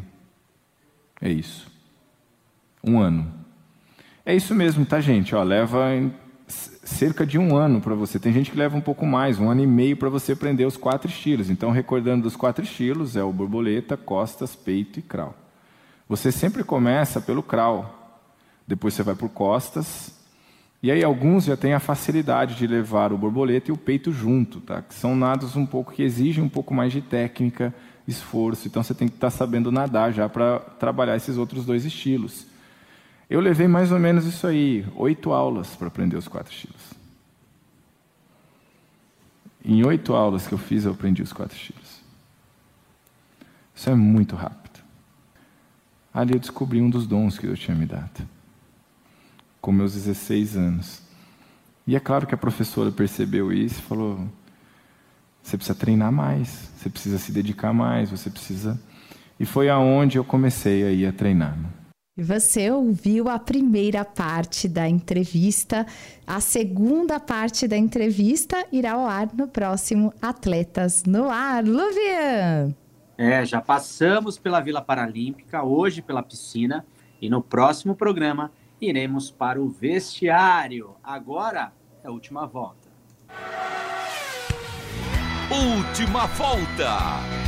É 1.21 1.31
isso. 1.31 1.71
Um 2.83 2.99
ano. 2.99 3.31
É 4.25 4.35
isso 4.35 4.53
mesmo, 4.53 4.85
tá, 4.85 4.99
gente? 4.99 5.33
Ó, 5.33 5.41
leva 5.41 5.87
cerca 6.47 7.25
de 7.25 7.39
um 7.39 7.55
ano 7.55 7.79
para 7.79 7.95
você. 7.95 8.19
Tem 8.19 8.33
gente 8.33 8.51
que 8.51 8.57
leva 8.57 8.75
um 8.75 8.81
pouco 8.81 9.05
mais, 9.05 9.39
um 9.39 9.49
ano 9.49 9.63
e 9.63 9.67
meio 9.67 9.95
para 9.95 10.09
você 10.09 10.33
aprender 10.33 10.65
os 10.65 10.75
quatro 10.75 11.09
estilos. 11.09 11.49
Então, 11.49 11.71
recordando 11.71 12.23
dos 12.23 12.35
quatro 12.35 12.61
estilos, 12.61 13.15
é 13.15 13.23
o 13.23 13.31
borboleta, 13.31 13.95
costas, 13.95 14.53
peito 14.53 14.99
e 14.99 15.01
crawl. 15.01 15.33
Você 16.09 16.29
sempre 16.29 16.61
começa 16.65 17.21
pelo 17.21 17.41
crawl, 17.41 18.19
depois 18.67 18.93
você 18.93 19.01
vai 19.01 19.15
por 19.15 19.29
costas, 19.29 20.18
e 20.81 20.89
aí 20.91 21.03
alguns 21.03 21.43
já 21.43 21.57
têm 21.57 21.73
a 21.73 21.79
facilidade 21.79 22.55
de 22.55 22.65
levar 22.65 23.11
o 23.11 23.17
borboleta 23.17 23.69
e 23.69 23.73
o 23.73 23.77
peito 23.77 24.11
junto, 24.11 24.61
tá? 24.61 24.81
que 24.81 24.93
são 24.93 25.15
nados 25.15 25.55
um 25.55 25.65
pouco 25.65 25.91
que 25.91 26.01
exigem 26.01 26.43
um 26.43 26.49
pouco 26.49 26.73
mais 26.73 26.93
de 26.93 27.01
técnica, 27.01 27.73
esforço, 28.07 28.67
então 28.67 28.81
você 28.81 28.93
tem 28.93 29.07
que 29.07 29.15
estar 29.15 29.29
tá 29.29 29.37
sabendo 29.37 29.71
nadar 29.71 30.13
já 30.13 30.29
para 30.29 30.59
trabalhar 30.59 31.17
esses 31.17 31.37
outros 31.37 31.65
dois 31.65 31.83
estilos. 31.83 32.47
Eu 33.29 33.41
levei 33.41 33.67
mais 33.67 33.91
ou 33.91 33.99
menos 33.99 34.25
isso 34.25 34.47
aí, 34.47 34.85
oito 34.95 35.31
aulas 35.31 35.75
para 35.75 35.87
aprender 35.87 36.15
os 36.15 36.27
quatro 36.27 36.51
estilos. 36.51 36.93
Em 39.63 39.85
oito 39.85 40.15
aulas 40.15 40.47
que 40.47 40.53
eu 40.53 40.57
fiz, 40.57 40.85
eu 40.85 40.93
aprendi 40.93 41.21
os 41.21 41.33
quatro 41.33 41.55
estilos. 41.55 41.99
Isso 43.75 43.89
é 43.89 43.95
muito 43.95 44.35
rápido. 44.35 44.79
Ali 46.13 46.33
eu 46.33 46.39
descobri 46.39 46.81
um 46.81 46.89
dos 46.89 47.05
dons 47.05 47.37
que 47.37 47.45
Deus 47.45 47.59
tinha 47.59 47.75
me 47.75 47.85
dado. 47.85 48.27
Com 49.61 49.71
meus 49.71 49.93
16 49.93 50.55
anos. 50.55 51.01
E 51.85 51.95
é 51.95 51.99
claro 51.99 52.27
que 52.27 52.35
a 52.35 52.37
professora 52.37 52.91
percebeu 52.91 53.51
isso 53.51 53.79
e 53.79 53.83
falou: 53.83 54.27
você 55.41 55.57
precisa 55.57 55.77
treinar 55.77 56.11
mais, 56.11 56.69
você 56.77 56.89
precisa 56.89 57.17
se 57.17 57.31
dedicar 57.31 57.73
mais, 57.73 58.11
você 58.11 58.29
precisa. 58.29 58.79
E 59.39 59.45
foi 59.45 59.69
aonde 59.69 60.17
eu 60.17 60.23
comecei 60.23 60.83
aí 60.83 61.05
a 61.05 61.11
treinar. 61.11 61.57
E 62.17 62.21
você 62.21 62.69
ouviu 62.69 63.29
a 63.29 63.39
primeira 63.39 64.03
parte 64.03 64.67
da 64.67 64.87
entrevista. 64.87 65.87
A 66.27 66.41
segunda 66.41 67.17
parte 67.17 67.65
da 67.65 67.77
entrevista 67.77 68.65
irá 68.73 68.91
ao 68.91 69.07
ar 69.07 69.29
no 69.33 69.47
próximo 69.47 70.13
Atletas 70.21 71.05
no 71.05 71.29
Ar. 71.29 71.63
Luvian! 71.63 72.75
É, 73.17 73.45
já 73.45 73.61
passamos 73.61 74.37
pela 74.37 74.59
Vila 74.59 74.81
Paralímpica, 74.81 75.63
hoje 75.63 76.01
pela 76.01 76.21
piscina, 76.21 76.85
e 77.21 77.29
no 77.29 77.41
próximo 77.41 77.95
programa 77.95 78.51
iremos 78.81 79.29
para 79.29 79.61
o 79.61 79.69
vestiário. 79.69 80.95
Agora 81.03 81.73
é 82.03 82.07
a 82.07 82.11
última 82.11 82.45
volta. 82.45 82.89
Última 85.51 86.27
volta! 86.27 87.39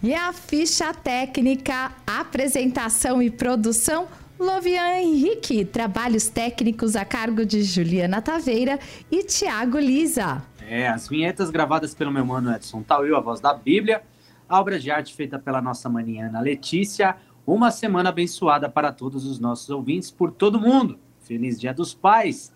E 0.00 0.14
a 0.14 0.32
ficha 0.32 0.94
técnica, 0.94 1.92
apresentação 2.06 3.20
e 3.20 3.30
produção, 3.30 4.06
Lovian 4.38 5.00
Henrique. 5.00 5.64
Trabalhos 5.64 6.28
técnicos 6.28 6.94
a 6.94 7.04
cargo 7.04 7.44
de 7.44 7.62
Juliana 7.62 8.22
Taveira 8.22 8.78
e 9.10 9.24
Tiago 9.24 9.78
Lisa. 9.78 10.42
É, 10.68 10.86
as 10.86 11.08
vinhetas 11.08 11.50
gravadas 11.50 11.94
pelo 11.94 12.12
meu 12.12 12.24
mano 12.24 12.54
Edson 12.54 12.82
Tauil, 12.82 13.16
a 13.16 13.20
voz 13.20 13.40
da 13.40 13.52
Bíblia. 13.54 14.02
A 14.48 14.58
obra 14.58 14.78
de 14.78 14.90
arte 14.90 15.14
feita 15.14 15.38
pela 15.38 15.60
nossa 15.60 15.88
maniana 15.88 16.40
Letícia. 16.40 17.16
Uma 17.46 17.70
semana 17.70 18.08
abençoada 18.08 18.68
para 18.68 18.90
todos 18.92 19.26
os 19.26 19.38
nossos 19.38 19.68
ouvintes 19.68 20.10
por 20.10 20.32
todo 20.32 20.60
mundo. 20.60 20.98
Feliz 21.20 21.60
Dia 21.60 21.74
dos 21.74 21.92
Pais. 21.92 22.54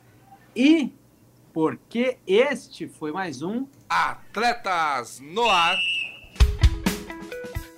E 0.57 0.93
porque 1.53 2.17
este 2.27 2.89
foi 2.89 3.13
mais 3.13 3.43
um 3.43 3.67
Atletas 3.89 5.21
no 5.21 5.47
Ar. 5.49 5.77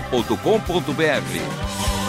transmundial.com.br. 0.00 2.07